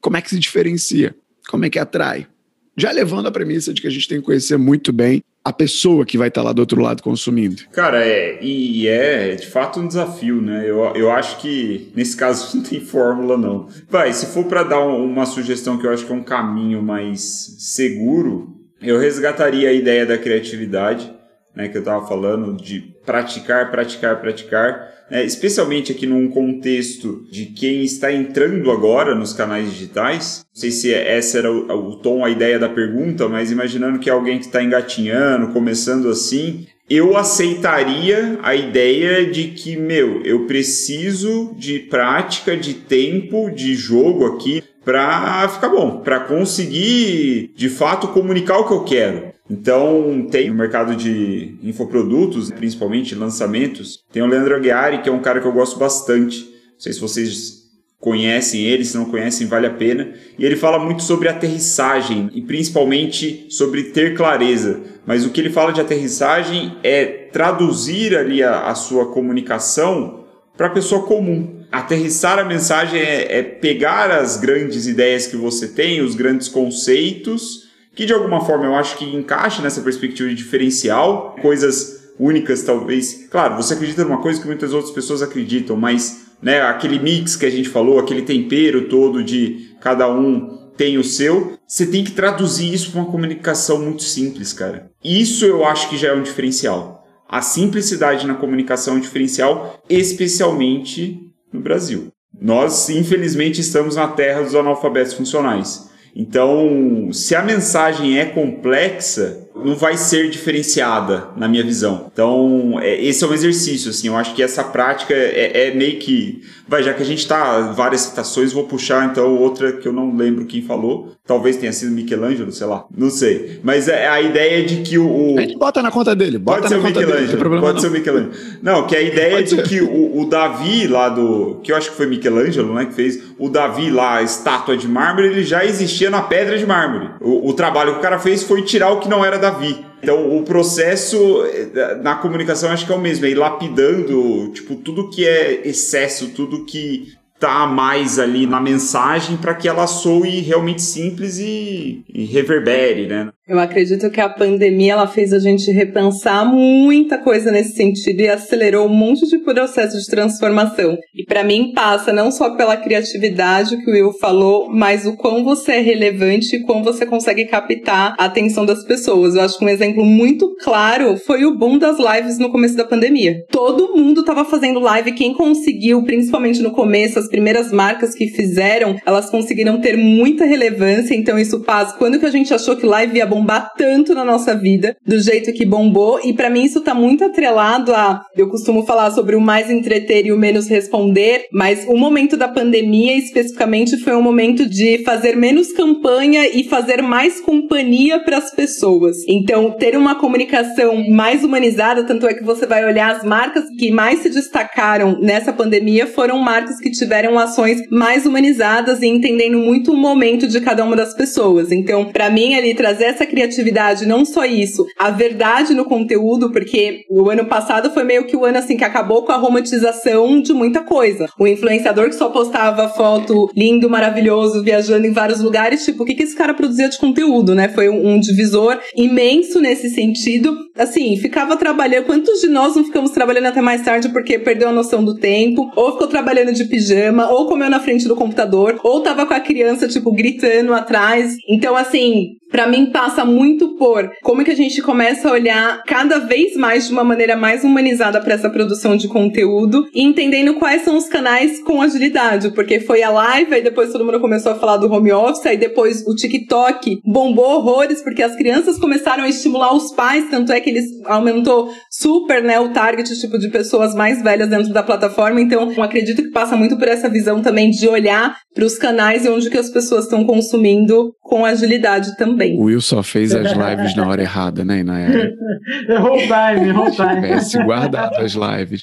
[0.01, 1.15] Como é que se diferencia?
[1.49, 2.27] Como é que atrai?
[2.75, 6.05] Já levando a premissa de que a gente tem que conhecer muito bem a pessoa
[6.05, 7.63] que vai estar lá do outro lado consumindo.
[7.71, 10.69] Cara, é, e é de fato um desafio, né?
[10.69, 13.69] Eu, eu acho que nesse caso não tem fórmula, não.
[13.89, 17.55] Vai, se for para dar uma sugestão que eu acho que é um caminho mais
[17.59, 21.09] seguro, eu resgataria a ideia da criatividade,
[21.57, 21.67] né?
[21.67, 24.95] Que eu tava falando, de praticar, praticar, praticar.
[25.09, 30.45] Né, especialmente aqui num contexto de quem está entrando agora nos canais digitais.
[30.53, 34.09] Não sei se essa era o, o tom, a ideia da pergunta, mas imaginando que
[34.09, 40.45] é alguém que está engatinhando, começando assim, eu aceitaria a ideia de que, meu, eu
[40.45, 48.09] preciso de prática, de tempo, de jogo aqui para ficar bom, para conseguir de fato
[48.09, 49.26] comunicar o que eu quero.
[49.49, 55.21] Então, tem no mercado de infoprodutos, principalmente lançamentos, tem o Leandro Aguiari, que é um
[55.21, 56.41] cara que eu gosto bastante.
[56.41, 57.67] Não sei se vocês
[57.99, 60.11] conhecem ele, se não conhecem, vale a pena.
[60.37, 64.81] E ele fala muito sobre aterrissagem e principalmente sobre ter clareza.
[65.05, 70.25] Mas o que ele fala de aterrissagem é traduzir ali a, a sua comunicação
[70.55, 71.61] para a pessoa comum.
[71.71, 77.66] Aterrissar a mensagem é, é pegar as grandes ideias que você tem, os grandes conceitos
[77.97, 83.25] que de alguma forma eu acho que encaixa nessa perspectiva de diferencial, coisas únicas talvez.
[83.31, 87.47] Claro, você acredita numa coisa que muitas outras pessoas acreditam, mas né, aquele mix que
[87.47, 92.11] a gente falou, aquele tempero todo de cada um tem o seu, você tem que
[92.11, 94.91] traduzir isso para uma comunicação muito simples, cara.
[95.03, 97.03] Isso eu acho que já é um diferencial.
[97.27, 101.19] A simplicidade na comunicação é um diferencial, especialmente
[101.51, 102.09] no Brasil.
[102.39, 105.86] Nós, infelizmente, estamos na terra dos analfabetos funcionais.
[106.15, 112.09] Então, se a mensagem é complexa, não vai ser diferenciada na minha visão.
[112.11, 115.99] Então, é, esse é um exercício, assim, eu acho que essa prática é, é meio
[115.99, 116.41] que.
[116.67, 120.15] Vai, já que a gente tá várias citações, vou puxar então outra que eu não
[120.15, 121.13] lembro quem falou.
[121.27, 123.59] Talvez tenha sido Michelangelo, sei lá, não sei.
[123.61, 125.35] Mas é a ideia de que o.
[125.37, 127.61] A gente bota na conta dele, bota pode ser na o conta Michelangelo, dele, não
[127.61, 127.81] pode não.
[127.81, 128.31] ser o Michelangelo.
[128.63, 129.63] Não, que a ideia Pode de ser.
[129.67, 131.59] que o, o Davi lá do.
[131.61, 132.85] Que eu acho que foi Michelangelo, né?
[132.85, 136.65] Que fez o Davi lá, a estátua de mármore, ele já existia na pedra de
[136.65, 137.09] mármore.
[137.19, 139.85] O, o trabalho que o cara fez foi tirar o que não era Davi.
[140.01, 144.75] Então, o processo eh, na comunicação acho que é o mesmo, é ir lapidando, tipo,
[144.75, 150.41] tudo que é excesso, tudo que tá mais ali na mensagem para que ela soe
[150.41, 153.31] realmente simples e, e reverbere, né?
[153.47, 158.27] Eu acredito que a pandemia ela fez a gente repensar muita coisa nesse sentido e
[158.27, 160.97] acelerou um monte de processo de transformação.
[161.15, 165.45] E para mim passa não só pela criatividade que o Will falou, mas o quão
[165.45, 169.35] você é relevante e quão você consegue captar a atenção das pessoas.
[169.35, 172.83] Eu acho que um exemplo muito claro foi o boom das lives no começo da
[172.83, 173.45] pandemia.
[173.49, 178.97] Todo mundo estava fazendo live, quem conseguiu, principalmente no começo, as primeiras marcas que fizeram,
[179.05, 183.17] elas conseguiram ter muita relevância, então isso faz quando que a gente achou que live
[183.17, 186.93] ia bombar tanto na nossa vida, do jeito que bombou, e para mim isso tá
[186.93, 191.85] muito atrelado a, eu costumo falar sobre o mais entreter e o menos responder, mas
[191.87, 197.39] o momento da pandemia especificamente foi um momento de fazer menos campanha e fazer mais
[197.39, 199.17] companhia para as pessoas.
[199.27, 203.91] Então, ter uma comunicação mais humanizada, tanto é que você vai olhar as marcas que
[203.91, 209.91] mais se destacaram nessa pandemia foram marcas que tiveram ações mais humanizadas e entendendo muito
[209.91, 211.71] o momento de cada uma das pessoas.
[211.71, 217.05] Então, para mim ali trazer essa criatividade, não só isso, a verdade no conteúdo, porque
[217.09, 220.53] o ano passado foi meio que o ano assim que acabou com a romantização de
[220.53, 221.27] muita coisa.
[221.39, 226.15] O influenciador que só postava foto lindo, maravilhoso, viajando em vários lugares, tipo, o que
[226.15, 227.69] que esse cara produzia de conteúdo, né?
[227.69, 230.57] Foi um, um divisor imenso nesse sentido.
[230.75, 234.73] Assim, ficava trabalhando, quantos de nós não ficamos trabalhando até mais tarde porque perdeu a
[234.73, 239.01] noção do tempo, ou ficou trabalhando de pijama, ou comeu na frente do computador, ou
[239.01, 241.35] tava com a criança, tipo, gritando atrás.
[241.49, 245.83] Então, assim, Pra mim passa muito por como é que a gente começa a olhar
[245.85, 250.55] cada vez mais de uma maneira mais humanizada para essa produção de conteúdo e entendendo
[250.55, 254.53] quais são os canais com agilidade, porque foi a live, aí depois todo mundo começou
[254.53, 259.23] a falar do home office, aí depois o TikTok bombou horrores porque as crianças começaram
[259.23, 263.49] a estimular os pais, tanto é que eles aumentou super, né, o target tipo de
[263.49, 267.69] pessoas mais velhas dentro da plataforma, então acredito que passa muito por essa visão também
[267.69, 272.57] de olhar para os canais e onde que as pessoas estão consumindo com agilidade também.
[272.57, 275.31] O Will só fez as lives na hora errada, né, Inayara?
[275.87, 277.21] Errou o time, errou o Se time.
[277.21, 278.81] tivesse guardado as lives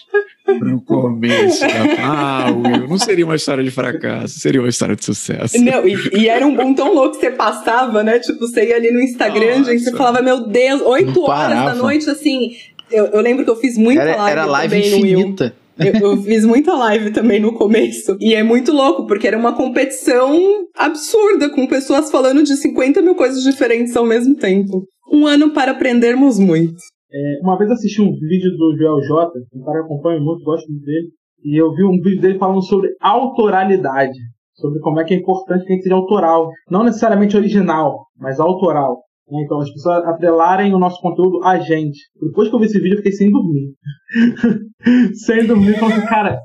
[0.61, 1.65] no começo.
[1.99, 5.59] Ah, Will, não seria uma história de fracasso, seria uma história de sucesso.
[5.59, 8.19] Não, e, e era um boom tão louco que você passava, né?
[8.19, 9.73] Tipo, você ia ali no Instagram, Nossa.
[9.73, 12.51] gente, você falava, meu Deus, 8 Não horas da noite, assim.
[12.91, 15.37] Eu, eu lembro que eu fiz muita Era, live, era live também no Will.
[15.79, 18.17] Eu, eu, fiz muita live também no começo.
[18.21, 20.39] E é muito louco, porque era uma competição
[20.77, 24.87] absurda, com pessoas falando de 50 mil coisas diferentes ao mesmo tempo.
[25.13, 26.77] Um ano para aprendermos muito.
[27.13, 30.69] É, uma vez assisti um vídeo do Joel J, um cara que acompanha muito, gosto
[30.69, 31.09] muito dele,
[31.45, 34.19] e eu vi um vídeo dele falando sobre autoralidade,
[34.55, 38.41] sobre como é que é importante que a gente seja autoral, não necessariamente original, mas
[38.41, 39.01] autoral.
[39.31, 39.43] Né?
[39.45, 41.99] Então as pessoas atrelarem o nosso conteúdo a gente.
[42.21, 43.73] Depois que eu vi esse vídeo, eu fiquei sem dormir.
[45.15, 46.41] sem dormir, falando cara,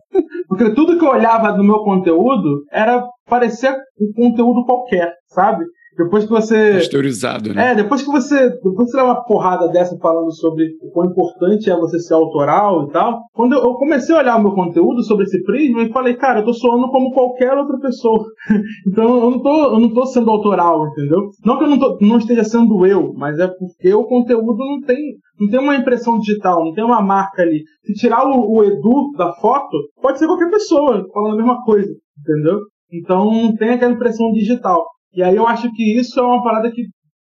[0.48, 5.64] porque tudo que eu olhava no meu conteúdo era parecer um conteúdo qualquer, sabe?
[6.00, 6.76] Depois que você.
[6.76, 7.72] Pasteurizado, né?
[7.72, 8.50] É, depois que você.
[8.52, 12.14] Depois que você dá uma porrada dessa falando sobre o quão importante é você ser
[12.14, 13.20] autoral e tal.
[13.34, 16.46] Quando eu comecei a olhar o meu conteúdo sobre esse prisma, eu falei, cara, eu
[16.46, 18.24] tô soando como qualquer outra pessoa.
[18.88, 21.20] então eu não, tô, eu não tô sendo autoral, entendeu?
[21.46, 24.80] Não que eu não, tô, não esteja sendo eu, mas é porque o conteúdo não
[24.80, 24.98] tem.
[25.38, 27.64] Não tem uma impressão digital, não tem uma marca ali.
[27.84, 31.90] Se tirar o, o Edu da foto, pode ser qualquer pessoa falando a mesma coisa,
[32.20, 32.60] entendeu?
[32.92, 34.86] Então não tem aquela impressão digital.
[35.14, 36.84] E aí eu acho que isso é uma parada que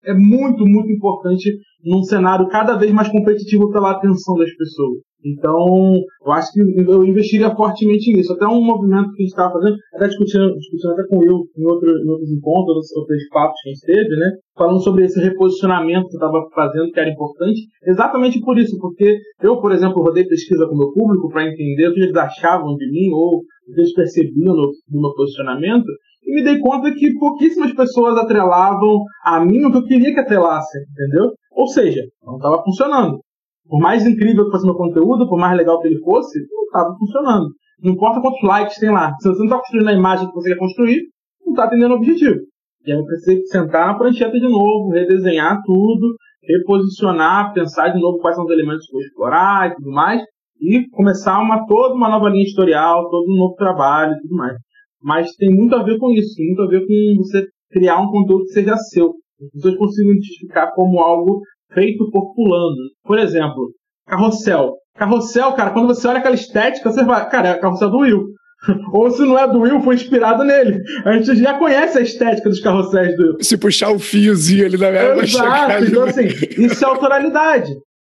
[0.06, 1.50] é muito, muito importante
[1.84, 5.00] num cenário cada vez mais competitivo pela atenção das pessoas.
[5.24, 8.34] Então, eu acho que eu investiria fortemente nisso.
[8.34, 11.66] Até um movimento que a gente estava fazendo, até discutindo, discutindo até com Will em,
[11.66, 14.32] outro, em outros encontros, outros papos que a gente teve, né?
[14.58, 19.20] Falando sobre esse reposicionamento que eu estava fazendo, que era importante, exatamente por isso, porque
[19.44, 22.76] eu, por exemplo, rodei pesquisa com o meu público para entender o que eles achavam
[22.76, 25.86] de mim ou o que eles percebiam no meu posicionamento,
[26.32, 30.20] e me dei conta que pouquíssimas pessoas atrelavam a mim o que eu queria que
[30.22, 31.32] atrelassem, entendeu?
[31.52, 33.20] Ou seja, não estava funcionando.
[33.68, 36.96] Por mais incrível que fosse meu conteúdo, por mais legal que ele fosse, não estava
[36.98, 37.50] funcionando.
[37.84, 39.14] Não importa quantos likes tem lá.
[39.20, 41.02] Se você não está construindo a imagem que você quer construir,
[41.46, 42.40] não está atendendo o objetivo.
[42.86, 48.20] E aí eu precisei sentar na prancheta de novo, redesenhar tudo, reposicionar, pensar de novo
[48.20, 50.22] quais são os elementos que eu vou explorar e tudo mais,
[50.62, 54.56] e começar uma, toda uma nova linha editorial, todo um novo trabalho e tudo mais.
[55.04, 58.12] Mas tem muito a ver com isso, tem muito a ver com você criar um
[58.12, 59.14] conteúdo que seja seu.
[59.42, 61.42] As pessoas consigam identificar como algo
[61.74, 62.76] feito por fulano.
[63.04, 63.72] Por exemplo,
[64.08, 64.76] carrossel.
[64.96, 68.26] Carrossel, cara, quando você olha aquela estética, você vai, cara, é carrossel do Will.
[68.94, 70.80] Ou se não é do Will, foi inspirado nele.
[71.04, 73.38] A gente já conhece a estética dos carrosséis do Will.
[73.42, 77.72] Se puxar o fiozinho ali na minha Exato, então assim, isso é autoralidade.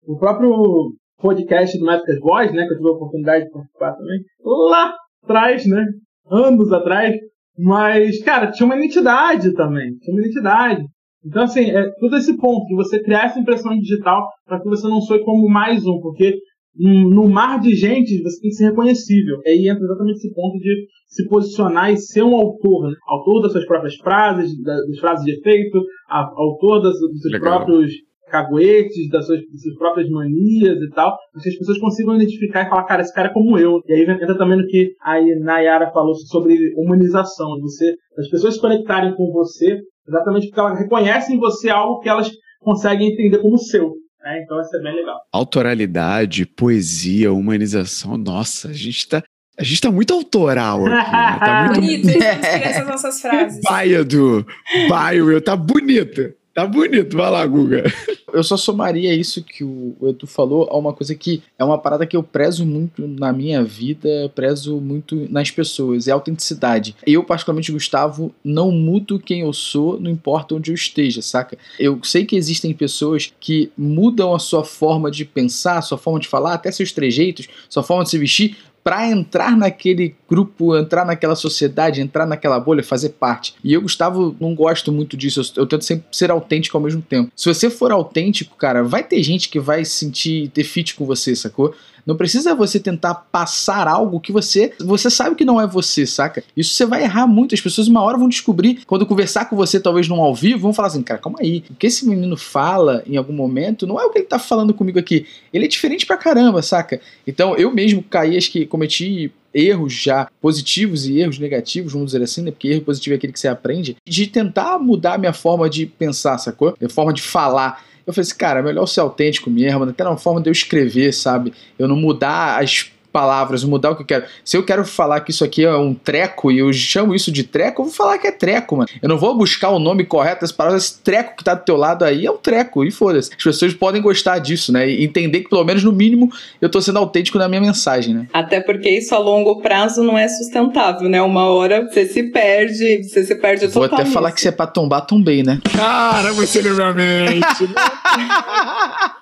[0.06, 4.20] O próprio podcast do Métricas Voz, né, que eu tive a oportunidade de participar também,
[4.44, 4.94] lá
[5.24, 5.84] atrás, né,
[6.30, 7.16] anos atrás,
[7.58, 10.84] mas, cara, tinha uma identidade também, tinha uma identidade.
[11.26, 14.88] Então, assim, é todo esse ponto de você criar essa impressão digital para que você
[14.88, 16.38] não soe como mais um, porque
[16.78, 19.38] no mar de gente você tem que ser reconhecível.
[19.48, 22.96] Aí entra exatamente esse ponto de se posicionar e ser um autor, né?
[23.08, 27.66] autor das suas próprias frases, das frases de efeito, autor das, dos seus Legal.
[27.66, 27.92] próprios
[28.36, 32.66] caguetes, das suas, das suas, próprias manias e tal, para que as pessoas consigam identificar
[32.66, 33.82] e falar, cara, esse cara é como eu.
[33.88, 38.62] E aí entra também no que a Nayara falou sobre humanização, você, as pessoas se
[38.62, 42.30] conectarem com você, exatamente porque elas reconhecem em você algo que elas
[42.60, 43.94] conseguem entender como seu.
[44.22, 44.42] Né?
[44.44, 45.18] Então isso é bem legal.
[45.32, 49.24] Autoralidade, poesia, humanização, nossa, a gente está
[49.58, 51.40] a gente tá muito autoral aqui, né?
[51.40, 53.62] Tá muito bonito, essas nossas frases.
[53.64, 54.46] Baia do
[54.90, 56.36] Baio, tá bonita.
[56.56, 57.84] Tá bonito, vai lá, Guga.
[58.32, 62.08] Eu só somaria isso que o Edu falou a uma coisa que é uma parada
[62.08, 66.96] que eu prezo muito na minha vida, prezo muito nas pessoas, é a autenticidade.
[67.06, 71.58] Eu, particularmente, Gustavo, não mudo quem eu sou, não importa onde eu esteja, saca?
[71.78, 76.28] Eu sei que existem pessoas que mudam a sua forma de pensar, sua forma de
[76.30, 81.36] falar, até seus trejeitos, sua forma de se vestir, para entrar naquele grupo, entrar naquela
[81.36, 83.56] sociedade, entrar naquela bolha, fazer parte.
[83.64, 85.42] E eu, Gustavo, não gosto muito disso.
[85.42, 87.32] Eu, eu, tento sempre ser autêntico ao mesmo tempo.
[87.36, 91.04] Se você for autêntico, cara, vai ter gente que vai se sentir ter fit com
[91.04, 91.74] você, sacou?
[92.06, 96.44] Não precisa você tentar passar algo que você você sabe que não é você, saca?
[96.56, 97.56] Isso você vai errar muito.
[97.56, 100.74] As pessoas uma hora vão descobrir, quando conversar com você, talvez num ao vivo, vão
[100.74, 101.64] falar assim, cara, calma aí.
[101.70, 104.74] O que esse menino fala em algum momento não é o que ele tá falando
[104.74, 105.26] comigo aqui.
[105.54, 107.00] Ele é diferente pra caramba, saca?
[107.26, 112.22] Então eu mesmo caí, acho que cometi erros já positivos e erros negativos, vamos dizer
[112.22, 112.52] assim, né?
[112.52, 115.86] Porque erro positivo é aquele que você aprende, de tentar mudar a minha forma de
[115.86, 116.76] pensar, sacou?
[116.80, 117.84] Minha forma de falar.
[118.06, 121.12] Eu falei assim, cara, é melhor ser autêntico mesmo, até na forma de eu escrever,
[121.12, 121.54] sabe?
[121.78, 124.26] Eu não mudar as palavras, mudar o que eu quero.
[124.44, 127.44] Se eu quero falar que isso aqui é um treco e eu chamo isso de
[127.44, 128.90] treco, eu vou falar que é treco, mano.
[129.02, 130.84] Eu não vou buscar o nome correto das palavras.
[130.84, 133.32] Esse treco que tá do teu lado aí é um treco, e foda-se.
[133.32, 134.90] As pessoas podem gostar disso, né?
[134.90, 136.30] E entender que, pelo menos, no mínimo,
[136.60, 138.28] eu tô sendo autêntico na minha mensagem, né?
[138.34, 141.22] Até porque isso a longo prazo não é sustentável, né?
[141.22, 144.68] Uma hora você se perde, você se perde Vou até falar que se é pra
[144.68, 145.62] tombar, tombei, né?
[145.74, 147.70] Cara, você leu minha mente.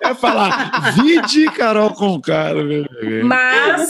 [0.02, 2.84] é falar, vide Carol com cara, meu
[3.24, 3.83] Mas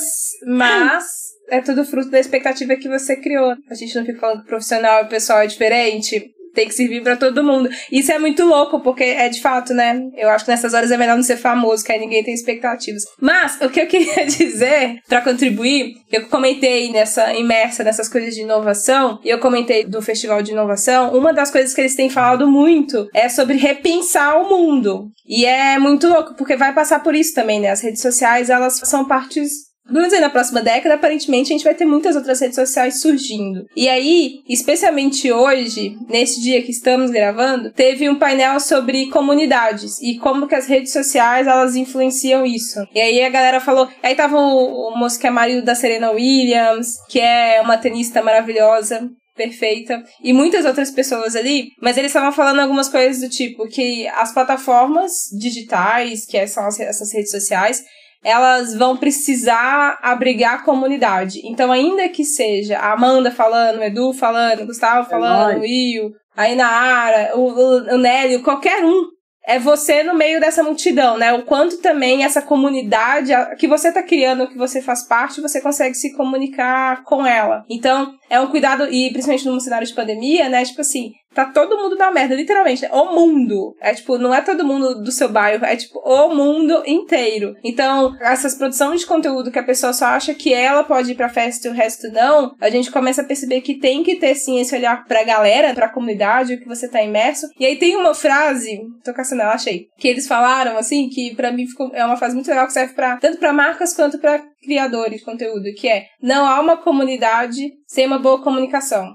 [0.47, 1.05] mas, mas
[1.49, 3.55] é tudo fruto da expectativa que você criou.
[3.71, 7.17] A gente não fica falando que profissional e pessoal é diferente tem que servir para
[7.17, 7.69] todo mundo.
[7.91, 10.01] Isso é muito louco, porque é de fato, né?
[10.17, 13.03] Eu acho que nessas horas é melhor não ser famoso, que aí ninguém tem expectativas.
[13.21, 18.43] Mas o que eu queria dizer para contribuir, eu comentei nessa imersa nessas coisas de
[18.43, 22.47] inovação, e eu comentei do festival de inovação, uma das coisas que eles têm falado
[22.47, 25.09] muito é sobre repensar o mundo.
[25.27, 27.71] E é muito louco, porque vai passar por isso também, né?
[27.71, 31.75] As redes sociais, elas são partes Vamos dizer, na próxima década, aparentemente, a gente vai
[31.75, 33.67] ter muitas outras redes sociais surgindo.
[33.77, 40.17] E aí, especialmente hoje, nesse dia que estamos gravando, teve um painel sobre comunidades e
[40.19, 42.81] como que as redes sociais, elas influenciam isso.
[42.95, 43.89] E aí a galera falou...
[44.03, 48.23] Aí tava o, o moço que é marido da Serena Williams, que é uma tenista
[48.23, 53.67] maravilhosa, perfeita e muitas outras pessoas ali, mas eles estavam falando algumas coisas do tipo
[53.67, 57.83] que as plataformas digitais, que são essas redes sociais,
[58.25, 61.43] elas vão precisar abrigar a comunidade.
[61.45, 65.61] Então, ainda que seja a Amanda falando, o Edu falando, o Gustavo é falando, o
[65.61, 69.15] Will, a Inara, o, o, o Nélio, qualquer um
[69.47, 71.33] é você no meio dessa multidão, né?
[71.35, 75.95] O quanto também essa comunidade que você tá criando, que você faz parte, você consegue
[75.95, 77.63] se comunicar com ela.
[77.69, 80.65] Então, é um cuidado, e principalmente num cenário de pandemia, né?
[80.65, 82.87] Tipo assim, Tá todo mundo na merda, literalmente.
[82.93, 83.75] O mundo.
[83.81, 87.55] É tipo, não é todo mundo do seu bairro, é tipo o mundo inteiro.
[87.65, 91.29] Então, essas produções de conteúdo que a pessoa só acha que ela pode ir pra
[91.29, 94.61] festa e o resto não, a gente começa a perceber que tem que ter sim
[94.61, 97.49] esse olhar pra galera, pra comunidade, o que você tá imerso.
[97.59, 101.51] E aí tem uma frase, tô caçando ela, achei, que eles falaram assim, que para
[101.51, 104.41] mim ficou, é uma frase muito legal que serve para tanto para marcas quanto para
[104.65, 109.15] criadores de conteúdo, que é: não há uma comunidade sem uma boa comunicação.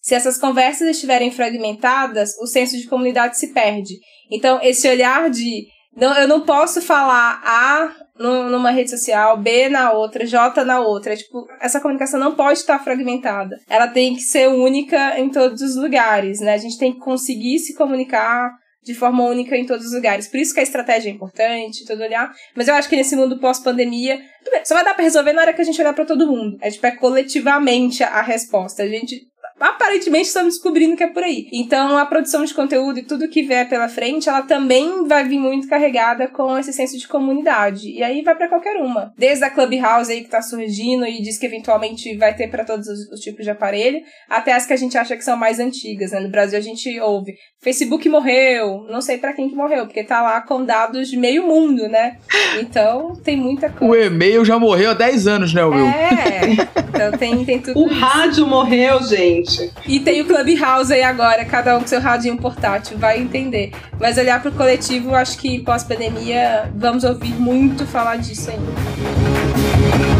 [0.00, 3.94] Se essas conversas estiverem fragmentadas, o senso de comunidade se perde.
[4.30, 5.66] Então, esse olhar de
[5.96, 11.16] não, eu não posso falar A numa rede social, B na outra, J na outra.
[11.16, 13.56] Tipo, essa comunicação não pode estar fragmentada.
[13.68, 16.54] Ela tem que ser única em todos os lugares, né?
[16.54, 18.52] A gente tem que conseguir se comunicar
[18.84, 20.28] de forma única em todos os lugares.
[20.28, 22.32] Por isso que a estratégia é importante, todo olhar.
[22.54, 24.20] Mas eu acho que nesse mundo pós-pandemia,
[24.64, 26.58] só vai dar para resolver na hora que a gente olhar para todo mundo.
[26.60, 28.82] É tipo, é coletivamente a resposta.
[28.82, 29.22] A gente
[29.58, 31.48] aparentemente estamos descobrindo que é por aí.
[31.52, 35.38] Então, a produção de conteúdo e tudo que vier pela frente, ela também vai vir
[35.38, 37.90] muito carregada com esse senso de comunidade.
[37.90, 39.12] E aí vai para qualquer uma.
[39.16, 42.86] Desde a Clubhouse aí que tá surgindo e diz que eventualmente vai ter para todos
[42.86, 46.10] os, os, tipos de aparelho, até as que a gente acha que são mais antigas,
[46.10, 46.20] né?
[46.20, 50.20] No Brasil a gente ouve Facebook morreu, não sei para quem que morreu, porque tá
[50.20, 52.18] lá com dados de meio mundo, né?
[52.58, 53.92] Então, tem muita coisa.
[53.92, 55.86] O e-mail já morreu há 10 anos, né, Will?
[55.86, 56.74] É.
[56.88, 58.00] Então tem, tem tudo O isso.
[58.00, 59.53] rádio morreu, gente
[59.86, 63.72] E tem o Clubhouse aí agora, cada um com seu radinho portátil, vai entender.
[64.00, 70.13] Mas olhar pro coletivo, acho que pós-pandemia vamos ouvir muito falar disso ainda.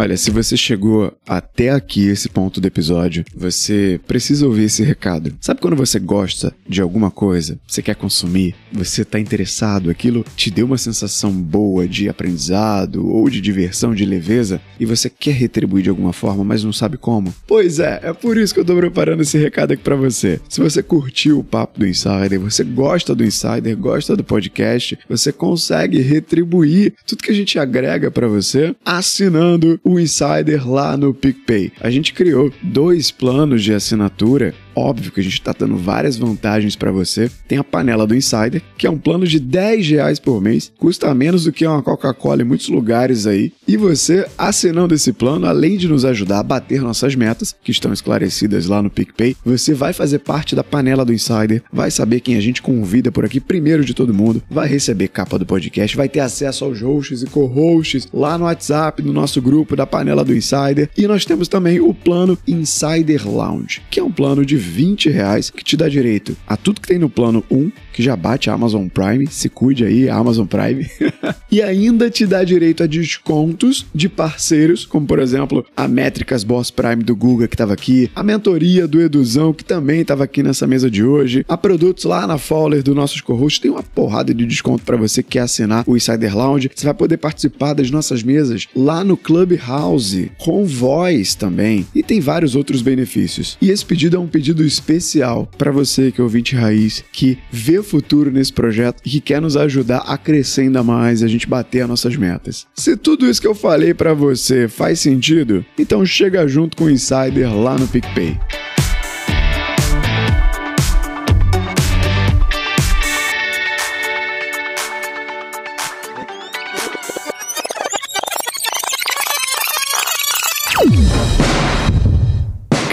[0.00, 5.34] Olha, se você chegou até aqui, esse ponto do episódio, você precisa ouvir esse recado.
[5.40, 10.52] Sabe quando você gosta de alguma coisa, você quer consumir, você está interessado, aquilo te
[10.52, 15.82] deu uma sensação boa de aprendizado ou de diversão, de leveza, e você quer retribuir
[15.82, 17.34] de alguma forma, mas não sabe como?
[17.44, 20.40] Pois é, é por isso que eu tô preparando esse recado aqui para você.
[20.48, 25.32] Se você curtiu o papo do Insider, você gosta do Insider, gosta do podcast, você
[25.32, 31.72] consegue retribuir tudo que a gente agrega para você assinando o Insider lá no PicPay.
[31.80, 36.76] A gente criou dois planos de assinatura Óbvio que a gente está dando várias vantagens
[36.76, 37.28] para você.
[37.48, 41.12] Tem a panela do Insider, que é um plano de 10 reais por mês, custa
[41.12, 43.52] menos do que uma Coca-Cola em muitos lugares aí.
[43.66, 47.92] E você, assinando esse plano, além de nos ajudar a bater nossas metas, que estão
[47.92, 52.36] esclarecidas lá no PicPay, você vai fazer parte da panela do Insider, vai saber quem
[52.36, 56.08] a gente convida por aqui primeiro de todo mundo, vai receber capa do podcast, vai
[56.08, 60.36] ter acesso aos hosts e co-hosts lá no WhatsApp, no nosso grupo da panela do
[60.36, 60.88] Insider.
[60.96, 65.50] E nós temos também o plano Insider Lounge, que é um plano de 20 reais,
[65.50, 68.54] que te dá direito a tudo que tem no plano 1, que já bate a
[68.54, 70.88] Amazon Prime, se cuide aí, Amazon Prime,
[71.50, 76.70] e ainda te dá direito a descontos de parceiros, como por exemplo a Métricas Boss
[76.70, 80.66] Prime do Google que estava aqui, a mentoria do Eduzão que também estava aqui nessa
[80.66, 84.46] mesa de hoje, a produtos lá na Fowler do nossos co-hosts, tem uma porrada de
[84.46, 88.22] desconto para você que quer assinar o Insider Lounge, você vai poder participar das nossas
[88.22, 93.56] mesas lá no Clubhouse, com voz também, e tem vários outros benefícios.
[93.60, 97.38] E esse pedido é um pedido pedido especial para você que é ouvinte raiz, que
[97.50, 101.46] vê futuro nesse projeto e que quer nos ajudar a crescer ainda mais, a gente
[101.46, 102.66] bater as nossas metas.
[102.74, 106.90] Se tudo isso que eu falei para você faz sentido, então chega junto com o
[106.90, 108.38] Insider lá no PicPay.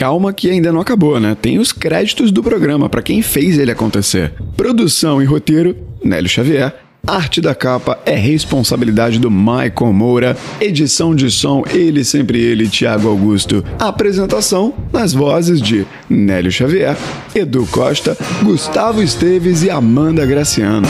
[0.06, 1.36] Calma que ainda não acabou, né?
[1.42, 4.34] Tem os créditos do programa para quem fez ele acontecer.
[4.56, 6.76] Produção e roteiro, Nélio Xavier.
[7.08, 10.38] Arte da capa é responsabilidade do Michael Moura.
[10.62, 13.66] Edição de som, ele sempre ele, Thiago Augusto.
[13.80, 16.96] Apresentação nas vozes de Nélio Xavier,
[17.34, 20.88] Edu Costa, Gustavo Esteves e Amanda Graciano.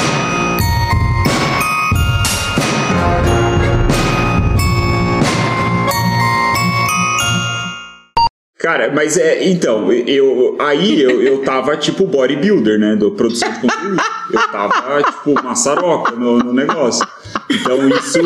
[8.65, 9.47] Cara, mas é.
[9.47, 10.55] Então, eu.
[10.57, 12.95] Aí eu, eu tava tipo bodybuilder, né?
[12.95, 14.01] Do produção de conteúdo.
[14.33, 17.07] Eu tava, tipo, maçaroca no, no negócio.
[17.47, 18.17] Então isso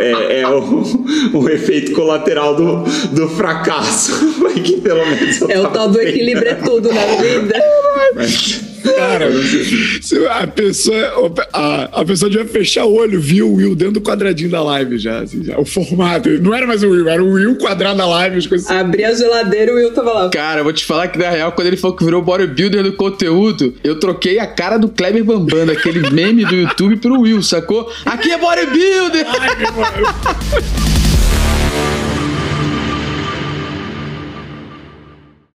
[0.00, 4.12] é, é o, o, efeito colateral do, do fracasso.
[4.64, 5.42] que pelo menos.
[5.42, 7.54] É o tal do equilíbrio é tudo na vida.
[8.16, 9.30] Mas, Cara,
[10.40, 14.50] a pessoa, a, a pessoa devia fechar o olho, viu o Will dentro do quadradinho
[14.50, 16.28] da live já, assim, já, O formato.
[16.40, 18.38] Não era mais o Will, era o Will quadrado da live.
[18.38, 18.70] As coisas...
[18.70, 20.30] Abri a geladeira e o Will tava lá.
[20.30, 22.92] Cara, eu vou te falar que na real, quando ele falou que virou bodybuilder do
[22.92, 27.90] conteúdo, eu troquei a cara do Kleber Bambam, aquele meme do YouTube, pro Will, sacou?
[28.04, 29.26] Aqui é bodybuilder!
[29.26, 31.03] Ai, meu